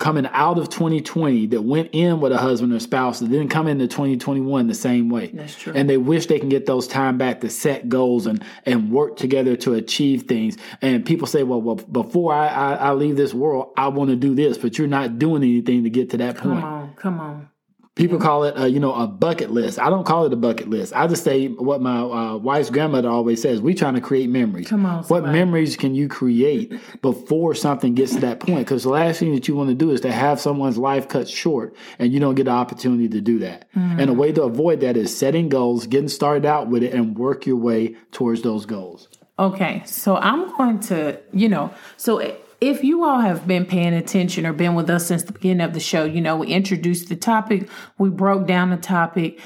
[0.00, 3.68] coming out of 2020 that went in with a husband or spouse that didn't come
[3.68, 5.28] into 2021 the same way.
[5.28, 5.74] That's true.
[5.76, 9.16] And they wish they can get those time back to set goals and and work
[9.16, 10.56] together to achieve things.
[10.80, 14.16] And people say, well, well before I, I, I leave this world, I want to
[14.16, 16.62] do this, but you're not doing anything to get to that come point.
[16.62, 17.48] Come on, come on.
[17.96, 19.78] People call it, a, you know, a bucket list.
[19.78, 20.92] I don't call it a bucket list.
[20.94, 24.68] I just say what my uh, wife's grandmother always says: we trying to create memories.
[24.68, 25.32] Come on, what somebody.
[25.38, 26.72] memories can you create
[27.02, 28.60] before something gets to that point?
[28.60, 31.28] Because the last thing that you want to do is to have someone's life cut
[31.28, 33.68] short, and you don't get the opportunity to do that.
[33.76, 34.00] Mm-hmm.
[34.00, 37.18] And a way to avoid that is setting goals, getting started out with it, and
[37.18, 39.08] work your way towards those goals.
[39.38, 42.18] Okay, so I'm going to, you know, so
[42.60, 45.72] if you all have been paying attention or been with us since the beginning of
[45.72, 49.40] the show, you know, we introduced the topic, we broke down the topic,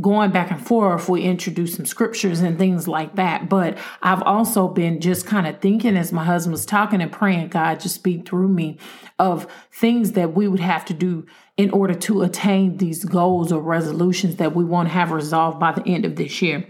[0.00, 3.48] going back and forth, we introduced some scriptures and things like that.
[3.48, 7.48] But I've also been just kind of thinking as my husband was talking and praying,
[7.48, 8.78] God, just speak through me
[9.18, 13.60] of things that we would have to do in order to attain these goals or
[13.60, 16.66] resolutions that we want to have resolved by the end of this year.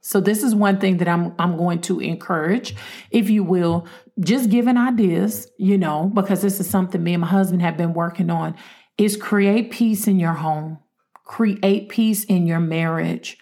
[0.00, 2.74] So this is one thing that I'm I'm going to encourage,
[3.10, 3.86] if you will,
[4.20, 7.94] just giving ideas, you know, because this is something me and my husband have been
[7.94, 8.56] working on,
[8.96, 10.78] is create peace in your home.
[11.24, 13.38] Create peace in your marriage.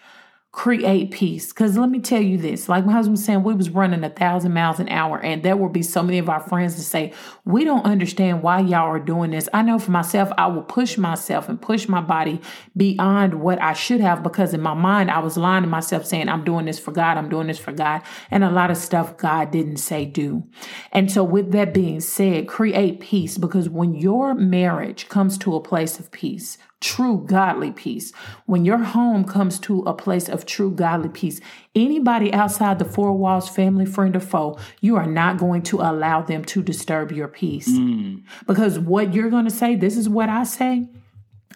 [0.57, 1.49] Create peace.
[1.49, 4.09] Because let me tell you this, like my husband was saying, we was running a
[4.09, 7.13] thousand miles an hour, and there will be so many of our friends to say,
[7.45, 9.47] we don't understand why y'all are doing this.
[9.53, 12.41] I know for myself, I will push myself and push my body
[12.75, 16.27] beyond what I should have because in my mind, I was lying to myself saying,
[16.27, 18.01] I'm doing this for God, I'm doing this for God.
[18.31, 20.43] And a lot of stuff God didn't say do.
[20.91, 25.61] And so, with that being said, create peace because when your marriage comes to a
[25.61, 28.11] place of peace, true godly peace.
[28.45, 31.39] When your home comes to a place of true godly peace,
[31.75, 36.21] anybody outside the four walls, family, friend, or foe, you are not going to allow
[36.21, 37.69] them to disturb your peace.
[37.69, 38.23] Mm.
[38.45, 40.87] Because what you're going to say, this is what I say.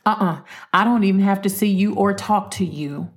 [0.05, 0.31] Uh uh-uh.
[0.31, 0.41] uh
[0.73, 3.11] I don't even have to see you or talk to you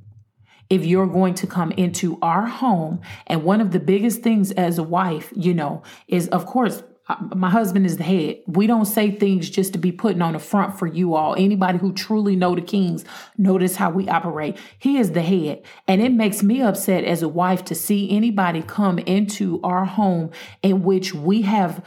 [0.70, 3.00] if you're going to come into our home.
[3.26, 6.82] And one of the biggest things as a wife, you know, is of course,
[7.34, 8.38] my husband is the head.
[8.46, 11.34] We don't say things just to be putting on the front for you all.
[11.36, 13.05] Anybody who truly know the kings
[13.36, 14.57] notice how we operate.
[14.78, 15.62] He is the head.
[15.86, 20.30] And it makes me upset as a wife to see anybody come into our home
[20.62, 21.84] in which we have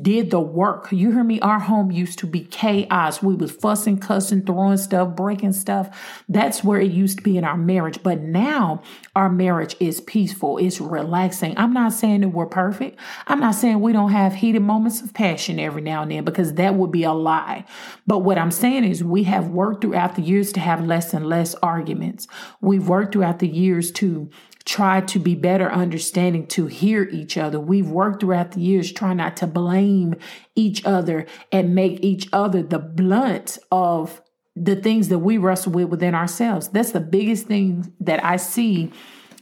[0.00, 0.88] did the work.
[0.90, 1.40] You hear me?
[1.40, 3.22] Our home used to be chaos.
[3.22, 6.22] We was fussing, cussing, throwing stuff, breaking stuff.
[6.28, 8.02] That's where it used to be in our marriage.
[8.02, 8.82] But now
[9.14, 10.58] our marriage is peaceful.
[10.58, 11.56] It's relaxing.
[11.56, 12.98] I'm not saying that we're perfect.
[13.26, 16.54] I'm not saying we don't have heated moments of passion every now and then because
[16.54, 17.64] that would be a lie.
[18.06, 21.26] But what I'm saying is we have worked throughout the years to have less and
[21.26, 22.26] less arguments.
[22.60, 24.30] We've worked throughout the years to
[24.64, 27.60] try to be better understanding to hear each other.
[27.60, 30.16] We've worked throughout the years trying not to blame
[30.54, 34.22] each other and make each other the blunt of
[34.56, 36.68] the things that we wrestle with within ourselves.
[36.68, 38.90] That's the biggest thing that I see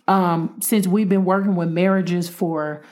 [0.09, 2.83] um, since we've been working with marriages for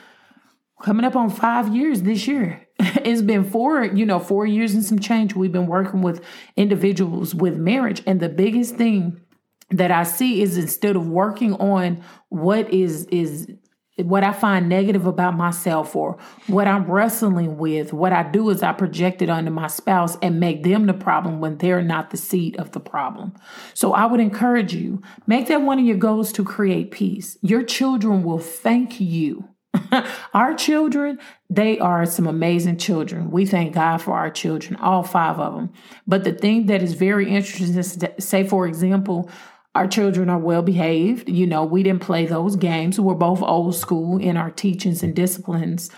[0.83, 2.67] coming up on five years this year.
[2.79, 5.35] it's been four, you know, four years and some change.
[5.35, 6.25] We've been working with
[6.57, 8.03] individuals with marriage.
[8.07, 9.21] And the biggest thing
[9.71, 13.49] that I see is instead of working on what is is
[14.03, 18.63] what I find negative about myself or what I'm wrestling with, what I do is
[18.63, 22.17] I project it onto my spouse and make them the problem when they're not the
[22.17, 23.35] seed of the problem.
[23.75, 27.37] So I would encourage you, make that one of your goals to create peace.
[27.43, 29.49] Your children will thank you.
[30.35, 31.19] our children,
[31.49, 33.31] they are some amazing children.
[33.31, 35.73] We thank God for our children, all five of them.
[36.07, 39.31] But the thing that is very interesting is, say, for example,
[39.75, 41.29] our children are well behaved.
[41.29, 42.99] You know, we didn't play those games.
[42.99, 45.91] We're both old school in our teachings and disciplines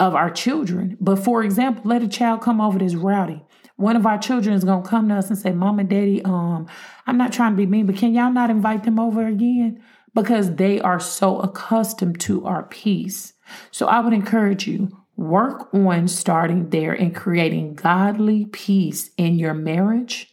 [0.00, 0.96] of our children.
[1.00, 3.44] But for example, let a child come over that's rowdy.
[3.76, 6.66] One of our children is gonna come to us and say, Mom and Daddy, um,
[7.06, 9.82] I'm not trying to be mean, but can y'all not invite them over again?
[10.14, 13.34] Because they are so accustomed to our peace.
[13.70, 19.54] So I would encourage you, work on starting there and creating godly peace in your
[19.54, 20.29] marriage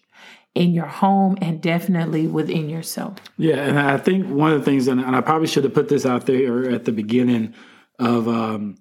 [0.58, 3.18] in your home and definitely within yourself.
[3.38, 6.06] Yeah, and I think one of the things, and I probably should have put this
[6.06, 7.54] out there at the beginning
[8.00, 8.78] of um,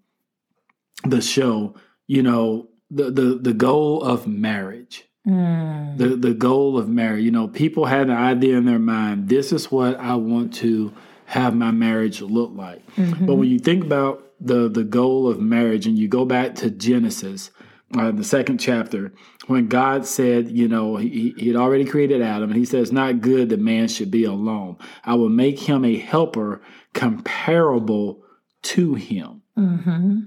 [1.04, 1.74] the show.
[2.06, 5.04] You know, the the the goal of marriage.
[5.28, 5.98] Mm.
[5.98, 7.24] The the goal of marriage.
[7.24, 9.28] You know, people had an idea in their mind.
[9.28, 10.94] This is what I want to
[11.26, 12.86] have my marriage look like.
[12.94, 13.26] Mm-hmm.
[13.26, 16.70] But when you think about the the goal of marriage, and you go back to
[16.70, 17.50] Genesis,
[17.98, 19.12] uh, the second chapter,
[19.46, 23.20] when God said, you know, he, he had already created Adam, and he says, not
[23.20, 24.76] good that man should be alone.
[25.04, 26.62] I will make him a helper
[26.94, 28.24] comparable
[28.62, 29.42] to him.
[29.56, 30.18] Mm-hmm.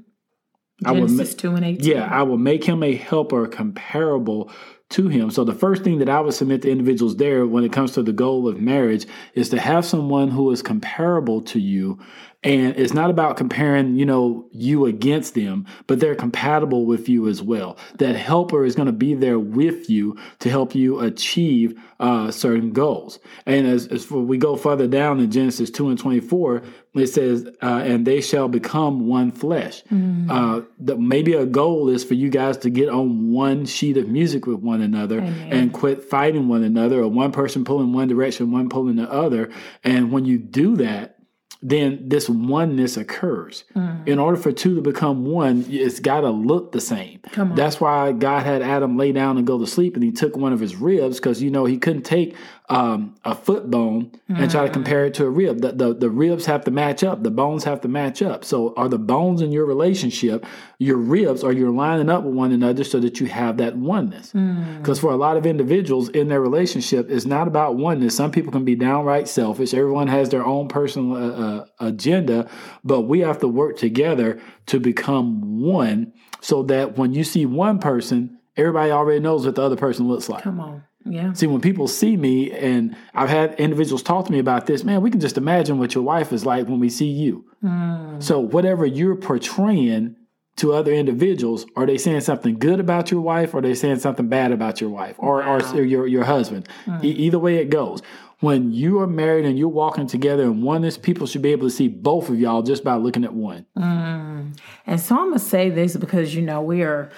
[0.83, 1.87] Genesis ma- 2 and 18.
[1.91, 4.51] Yeah, I will make him a helper comparable
[4.91, 5.29] to him.
[5.29, 8.03] So the first thing that I would submit to individuals there when it comes to
[8.03, 9.05] the goal of marriage
[9.35, 11.99] is to have someone who is comparable to you
[12.41, 17.27] and it's not about comparing, you know, you against them, but they're compatible with you
[17.27, 17.77] as well.
[17.97, 22.71] That helper is going to be there with you to help you achieve uh, certain
[22.71, 23.19] goals.
[23.45, 26.63] And as, as we go further down in Genesis 2 and 24,
[26.95, 29.83] it says, uh, and they shall become one flesh.
[29.91, 30.29] Mm.
[30.29, 34.07] Uh, the, maybe a goal is for you guys to get on one sheet of
[34.07, 35.51] music with one another Amen.
[35.51, 39.51] and quit fighting one another, or one person pulling one direction, one pulling the other.
[39.83, 41.18] And when you do that,
[41.61, 43.65] then this oneness occurs.
[43.75, 44.07] Mm.
[44.07, 47.19] In order for two to become one, it's got to look the same.
[47.55, 50.53] That's why God had Adam lay down and go to sleep, and he took one
[50.53, 52.35] of his ribs because you know he couldn't take
[52.69, 54.39] um, a foot bone mm.
[54.39, 55.61] and try to compare it to a rib.
[55.61, 57.23] The, the, the ribs have to match up.
[57.23, 58.45] The bones have to match up.
[58.45, 60.45] So are the bones in your relationship
[60.77, 61.43] your ribs?
[61.43, 64.27] Are you lining up with one another so that you have that oneness?
[64.27, 65.01] Because mm.
[65.01, 68.15] for a lot of individuals in their relationship, it's not about oneness.
[68.15, 69.73] Some people can be downright selfish.
[69.73, 72.49] Everyone has their own personal uh, uh agenda,
[72.83, 77.79] but we have to work together to become one so that when you see one
[77.79, 80.43] person, everybody already knows what the other person looks like.
[80.43, 80.83] Come on.
[81.05, 81.33] Yeah.
[81.33, 85.01] See, when people see me, and I've had individuals talk to me about this, man,
[85.01, 87.45] we can just imagine what your wife is like when we see you.
[87.63, 88.21] Mm.
[88.21, 90.15] So, whatever you're portraying
[90.57, 93.99] to other individuals, are they saying something good about your wife, or are they saying
[93.99, 95.59] something bad about your wife, or, wow.
[95.73, 96.67] or your your husband?
[96.85, 97.03] Mm.
[97.03, 98.01] E- either way it goes.
[98.41, 101.75] When you are married and you're walking together in oneness, people should be able to
[101.75, 103.65] see both of y'all just by looking at one.
[103.77, 104.57] Mm.
[104.85, 107.09] And so I'm gonna say this because you know we are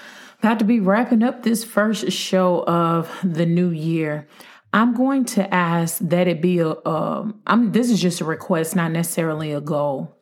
[0.41, 4.27] about to be wrapping up this first show of the new year.
[4.73, 6.73] I'm going to ask that it be a.
[6.83, 7.73] Um, I'm.
[7.73, 10.17] This is just a request, not necessarily a goal.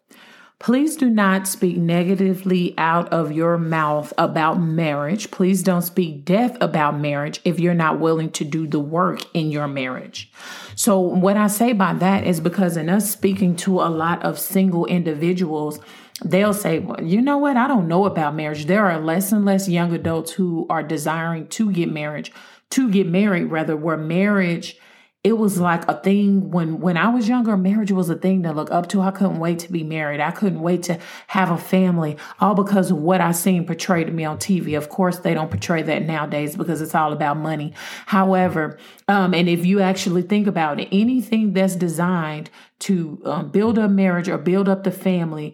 [0.59, 5.31] Please do not speak negatively out of your mouth about marriage.
[5.31, 9.51] Please don't speak death about marriage if you're not willing to do the work in
[9.51, 10.29] your marriage.
[10.75, 14.37] So, what I say by that is because in us speaking to a lot of
[14.37, 15.79] single individuals,
[16.23, 17.57] they'll say, well, you know what?
[17.57, 18.65] I don't know about marriage.
[18.65, 22.31] There are less and less young adults who are desiring to get marriage,
[22.71, 24.77] to get married rather, where marriage
[25.21, 28.53] it was like a thing when when I was younger, marriage was a thing to
[28.53, 29.01] look up to.
[29.01, 30.21] I couldn't wait to be married.
[30.21, 30.97] I couldn't wait to
[31.27, 34.77] have a family, all because of what I seen portrayed to me on TV.
[34.77, 37.73] Of course, they don't portray that nowadays because it's all about money.
[38.05, 38.77] However,
[39.09, 42.49] um, and if you actually think about it, anything that's designed
[42.79, 45.53] to um, build a marriage or build up the family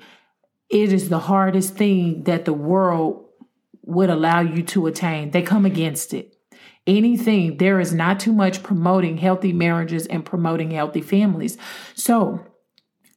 [0.70, 3.26] it is the hardest thing that the world
[3.84, 5.32] would allow you to attain.
[5.32, 6.36] They come against it.
[6.88, 11.58] Anything, there is not too much promoting healthy marriages and promoting healthy families.
[11.96, 12.46] So,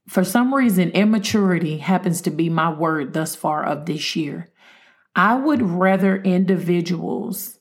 [0.08, 4.50] for some reason, immaturity happens to be my word thus far of this year.
[5.14, 7.58] I would rather individuals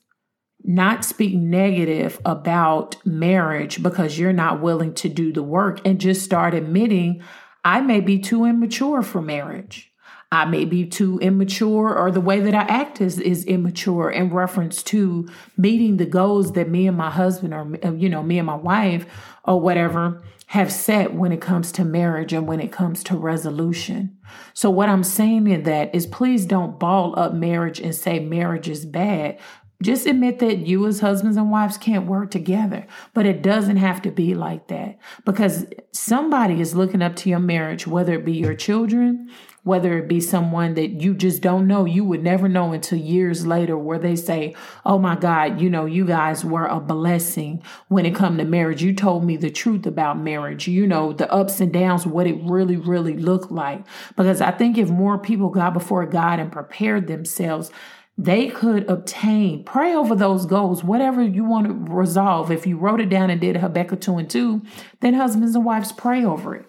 [0.64, 6.22] not speak negative about marriage because you're not willing to do the work and just
[6.22, 7.22] start admitting
[7.64, 9.90] I may be too immature for marriage.
[10.30, 14.28] I may be too immature, or the way that I act is, is immature in
[14.28, 18.38] reference to meeting the goals that me and my husband, or, uh, you know, me
[18.38, 19.06] and my wife,
[19.44, 24.18] or whatever, have set when it comes to marriage and when it comes to resolution.
[24.52, 28.68] So, what I'm saying in that is please don't ball up marriage and say marriage
[28.68, 29.38] is bad
[29.82, 34.02] just admit that you as husbands and wives can't work together, but it doesn't have
[34.02, 38.32] to be like that because somebody is looking up to your marriage, whether it be
[38.32, 39.30] your children,
[39.62, 43.46] whether it be someone that you just don't know, you would never know until years
[43.46, 48.06] later where they say, Oh my God, you know, you guys were a blessing when
[48.06, 48.82] it come to marriage.
[48.82, 52.40] You told me the truth about marriage, you know, the ups and downs, what it
[52.42, 53.84] really, really looked like.
[54.16, 57.70] Because I think if more people got before God and prepared themselves,
[58.18, 62.50] they could obtain, pray over those goals, whatever you want to resolve.
[62.50, 64.60] If you wrote it down and did Habakkuk 2 and 2,
[65.00, 66.66] then husbands and wives pray over it.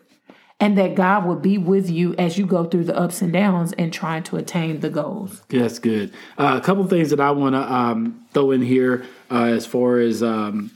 [0.60, 3.74] And that God will be with you as you go through the ups and downs
[3.74, 5.42] and trying to attain the goals.
[5.50, 6.14] That's good.
[6.38, 10.00] Uh, a couple things that I want to um, throw in here uh, as far
[10.00, 10.70] as um,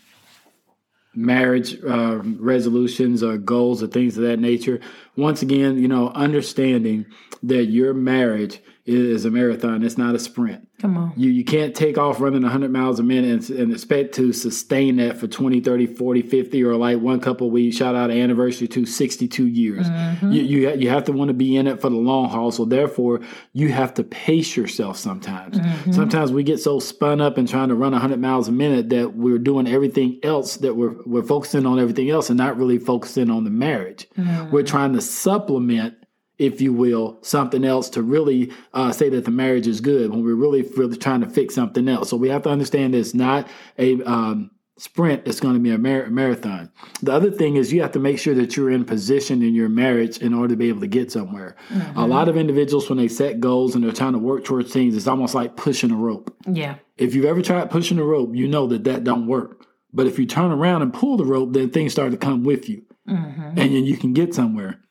[1.14, 4.80] marriage uh, resolutions or goals or things of that nature.
[5.18, 7.06] Once again, you know, understanding
[7.44, 9.82] that your marriage is a marathon.
[9.82, 10.68] It's not a sprint.
[10.82, 11.14] Come on.
[11.16, 14.98] You you can't take off running 100 miles a minute and, and, expect to sustain
[14.98, 18.86] that for 20, 30, 40, 50 or like one couple we shout out anniversary to
[18.86, 19.88] 62 years.
[19.88, 20.32] Mm-hmm.
[20.34, 22.52] You, you you have to want to be in it for the long haul.
[22.52, 23.22] So therefore,
[23.54, 25.58] you have to pace yourself sometimes.
[25.58, 25.94] Mm-hmm.
[25.94, 29.16] Sometimes we get so spun up and trying to run 100 miles a minute that
[29.16, 33.30] we're doing everything else that we're we're focusing on everything else and not really focusing
[33.30, 34.10] on the marriage.
[34.18, 34.52] Mm-hmm.
[34.52, 36.03] We're trying to supplement
[36.44, 40.24] if you will, something else to really uh, say that the marriage is good when
[40.24, 42.10] we're really really trying to fix something else.
[42.10, 43.48] So we have to understand it's not
[43.80, 46.70] a um, sprint; it's going to be a mar- marathon.
[47.02, 49.70] The other thing is you have to make sure that you're in position in your
[49.70, 51.56] marriage in order to be able to get somewhere.
[51.70, 51.98] Mm-hmm.
[51.98, 54.98] A lot of individuals, when they set goals and they're trying to work towards things,
[54.98, 56.36] it's almost like pushing a rope.
[56.46, 56.76] Yeah.
[56.98, 59.66] If you've ever tried pushing a rope, you know that that don't work.
[59.94, 62.68] But if you turn around and pull the rope, then things start to come with
[62.68, 63.42] you, mm-hmm.
[63.42, 64.83] and then you can get somewhere.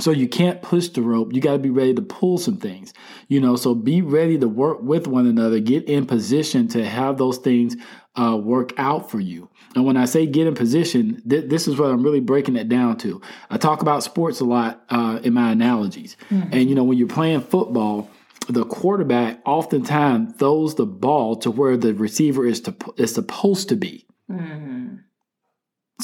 [0.00, 1.32] So you can't push the rope.
[1.32, 2.92] You got to be ready to pull some things,
[3.28, 3.54] you know.
[3.54, 5.60] So be ready to work with one another.
[5.60, 7.76] Get in position to have those things
[8.16, 9.48] uh, work out for you.
[9.74, 12.68] And when I say get in position, th- this is what I'm really breaking it
[12.68, 13.20] down to.
[13.50, 16.52] I talk about sports a lot uh, in my analogies, mm-hmm.
[16.52, 18.10] and you know when you're playing football,
[18.48, 23.76] the quarterback oftentimes throws the ball to where the receiver is to is supposed to
[23.76, 24.06] be.
[24.30, 24.53] Mm-hmm.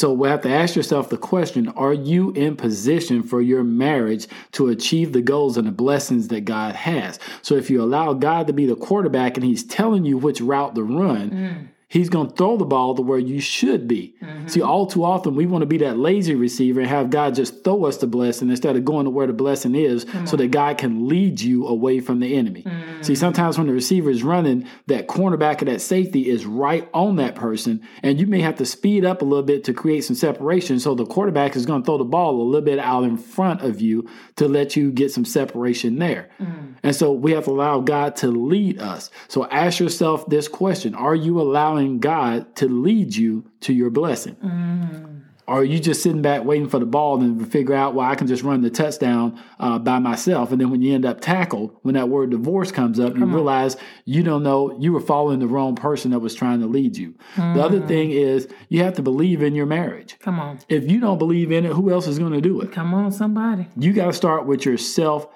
[0.01, 4.29] So we have to ask yourself the question Are you in position for your marriage
[4.53, 7.19] to achieve the goals and the blessings that God has?
[7.43, 10.75] So if you allow God to be the quarterback and He's telling you which route
[10.75, 11.69] to run, mm.
[11.91, 14.15] He's going to throw the ball to where you should be.
[14.23, 14.47] Mm-hmm.
[14.47, 17.65] See, all too often we want to be that lazy receiver and have God just
[17.65, 20.79] throw us the blessing instead of going to where the blessing is so that God
[20.79, 22.63] can lead you away from the enemy.
[22.63, 23.03] Mm-hmm.
[23.03, 27.17] See, sometimes when the receiver is running, that cornerback of that safety is right on
[27.17, 30.17] that person, and you may have to speed up a little bit to create some
[30.17, 30.79] separation.
[30.79, 33.63] So the quarterback is going to throw the ball a little bit out in front
[33.63, 36.31] of you to let you get some separation there.
[36.41, 36.73] Mm-hmm.
[36.85, 39.11] And so we have to allow God to lead us.
[39.27, 43.91] So ask yourself this question Are you allowing allowing God to lead you to your
[43.91, 44.37] blessing?
[44.37, 45.07] Mm.
[45.47, 48.15] Or are you just sitting back waiting for the ball and figure out, well, I
[48.15, 50.53] can just run the touchdown uh, by myself?
[50.53, 53.27] And then when you end up tackled, when that word divorce comes up, Come you
[53.27, 53.35] on.
[53.35, 56.97] realize you don't know, you were following the wrong person that was trying to lead
[56.97, 57.17] you.
[57.35, 57.55] Mm.
[57.55, 57.89] The other mm.
[57.89, 60.17] thing is you have to believe in your marriage.
[60.21, 60.61] Come on.
[60.69, 62.71] If you don't believe in it, who else is going to do it?
[62.71, 63.67] Come on, somebody.
[63.77, 65.27] You got to start with yourself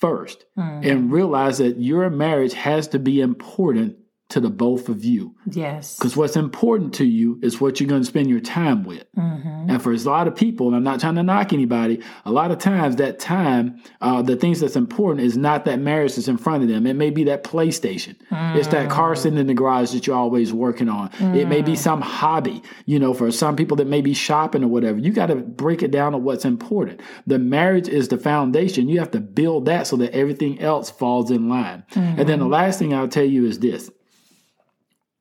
[0.00, 0.90] first mm.
[0.90, 3.96] and realize that your marriage has to be important
[4.30, 5.34] to the both of you.
[5.50, 5.96] Yes.
[5.96, 9.06] Because what's important to you is what you're going to spend your time with.
[9.16, 9.70] Mm-hmm.
[9.70, 12.50] And for a lot of people, and I'm not trying to knock anybody, a lot
[12.50, 16.36] of times that time, uh, the things that's important is not that marriage that's in
[16.36, 16.86] front of them.
[16.86, 18.16] It may be that PlayStation.
[18.30, 18.56] Mm.
[18.56, 19.18] It's that car mm.
[19.18, 21.08] sitting in the garage that you're always working on.
[21.10, 21.36] Mm.
[21.36, 21.78] It may be mm.
[21.78, 22.62] some hobby.
[22.84, 24.98] You know, for some people that may be shopping or whatever.
[24.98, 27.00] You got to break it down to what's important.
[27.26, 28.88] The marriage is the foundation.
[28.88, 31.84] You have to build that so that everything else falls in line.
[31.92, 32.20] Mm-hmm.
[32.20, 32.52] And then the mm-hmm.
[32.52, 33.90] last thing I'll tell you is this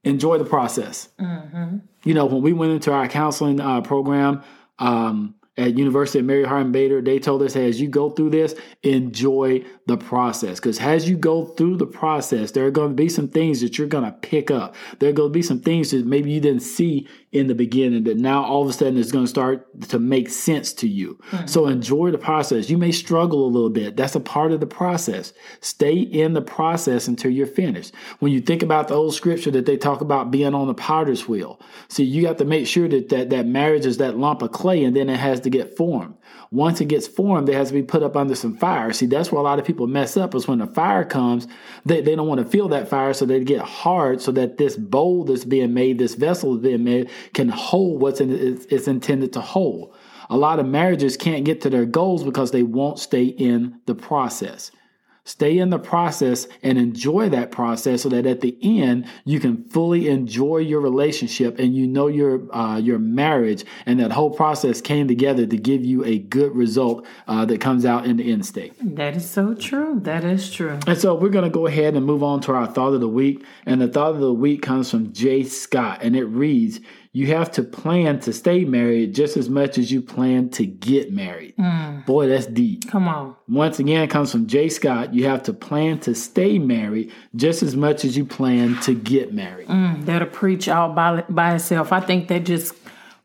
[0.08, 1.10] enjoy the process.
[1.20, 1.78] Mm-hmm.
[2.04, 4.44] You know, when we went into our counseling uh, program,
[4.80, 8.30] um, at University of Mary Hardin Baylor, they told us, hey, as you go through
[8.30, 8.54] this,
[8.84, 10.60] enjoy the process.
[10.60, 13.78] Because as you go through the process, there are going to be some things that
[13.78, 14.76] you're going to pick up.
[15.00, 17.08] There are going to be some things that maybe you didn't see
[17.38, 20.30] in the beginning that now all of a sudden is going to start to make
[20.30, 21.20] sense to you.
[21.32, 21.48] Mm-hmm.
[21.48, 22.70] So enjoy the process.
[22.70, 23.96] You may struggle a little bit.
[23.96, 25.34] That's a part of the process.
[25.62, 27.94] Stay in the process until you're finished.
[28.20, 31.28] When you think about the old scripture that they talk about being on the potter's
[31.28, 34.52] wheel, see, you have to make sure that that, that marriage is that lump of
[34.52, 36.16] clay and then it has to get formed.
[36.52, 38.94] Once it gets formed, it has to be put up under some fire.
[38.94, 41.48] See, that's where a lot of people mess up is when the fire comes,
[41.86, 44.78] they, they don't want to feel that fire, so they get hard so that this
[44.78, 48.88] bowl that's being made, this vessel that's being made, can hold what's in it's, it's
[48.88, 49.94] intended to hold.
[50.30, 53.96] A lot of marriages can't get to their goals because they won't stay in the
[53.96, 54.72] process.
[55.28, 59.62] Stay in the process and enjoy that process so that at the end you can
[59.66, 64.80] fully enjoy your relationship and you know your uh, your marriage and that whole process
[64.80, 68.46] came together to give you a good result uh, that comes out in the end
[68.46, 68.74] state.
[68.80, 70.00] That is so true.
[70.00, 70.80] That is true.
[70.88, 73.10] And so we're going to go ahead and move on to our thought of the
[73.10, 73.44] week.
[73.66, 76.80] And the thought of the week comes from Jay Scott and it reads,
[77.18, 81.12] you have to plan to stay married just as much as you plan to get
[81.12, 81.58] married.
[81.58, 82.06] Mm.
[82.06, 82.88] Boy, that's deep.
[82.92, 83.36] Come on.
[83.50, 85.16] Once again, it comes from Jay Scott.
[85.16, 89.34] You have to plan to stay married just as much as you plan to get
[89.34, 89.68] married.
[89.68, 91.92] Mm, that'll preach all by, by itself.
[91.92, 92.76] I think that just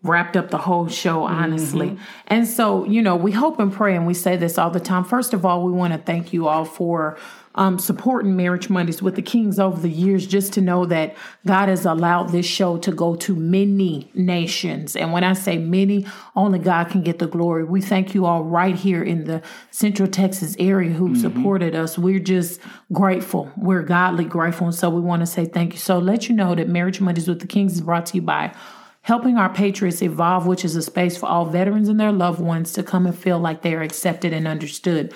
[0.02, 1.90] wrapped up the whole show, honestly.
[1.90, 2.02] Mm-hmm.
[2.28, 5.04] And so, you know, we hope and pray, and we say this all the time.
[5.04, 7.18] First of all, we want to thank you all for
[7.54, 11.68] um, supporting Marriage Mondays with the Kings over the years, just to know that God
[11.68, 14.96] has allowed this show to go to many nations.
[14.96, 17.64] And when I say many, only God can get the glory.
[17.64, 21.20] We thank you all right here in the Central Texas area who mm-hmm.
[21.20, 21.98] supported us.
[21.98, 22.60] We're just
[22.92, 23.50] grateful.
[23.56, 24.68] We're godly grateful.
[24.68, 25.78] And so we want to say thank you.
[25.78, 28.54] So let you know that Marriage Mondays with the Kings is brought to you by
[29.02, 32.72] Helping Our Patriots Evolve, which is a space for all veterans and their loved ones
[32.74, 35.12] to come and feel like they are accepted and understood.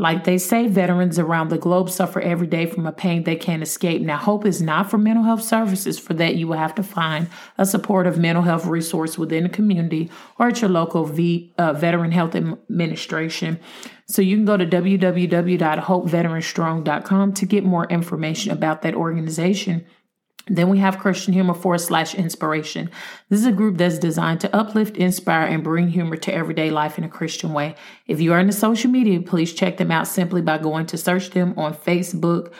[0.00, 3.62] Like they say, veterans around the globe suffer every day from a pain they can't
[3.62, 4.00] escape.
[4.00, 5.98] Now, hope is not for mental health services.
[5.98, 7.28] For that, you will have to find
[7.58, 12.12] a supportive mental health resource within the community or at your local v, uh, Veteran
[12.12, 13.60] Health Administration.
[14.06, 19.84] So you can go to www.hopeveteranstrong.com to get more information about that organization
[20.50, 22.90] then we have Christian Humor forward slash inspiration.
[23.28, 26.98] This is a group that's designed to uplift, inspire, and bring humor to everyday life
[26.98, 27.76] in a Christian way.
[28.08, 31.30] If you are into social media, please check them out simply by going to search
[31.30, 32.52] them on Facebook,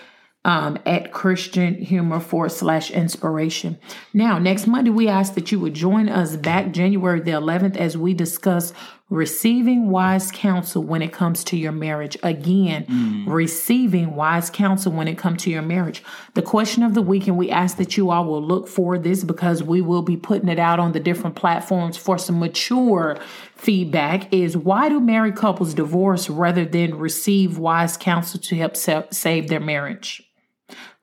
[0.45, 3.79] um, at Christian Humor forward slash inspiration.
[4.15, 7.99] Now, next Monday, we ask that you would join us back January the 11th as
[7.99, 8.73] we discuss
[9.11, 12.17] receiving wise counsel when it comes to your marriage.
[12.23, 13.25] Again, mm.
[13.27, 16.03] receiving wise counsel when it comes to your marriage.
[16.35, 19.25] The question of the week, and we ask that you all will look for this
[19.25, 23.19] because we will be putting it out on the different platforms for some mature
[23.57, 29.49] feedback is why do married couples divorce rather than receive wise counsel to help save
[29.49, 30.30] their marriage?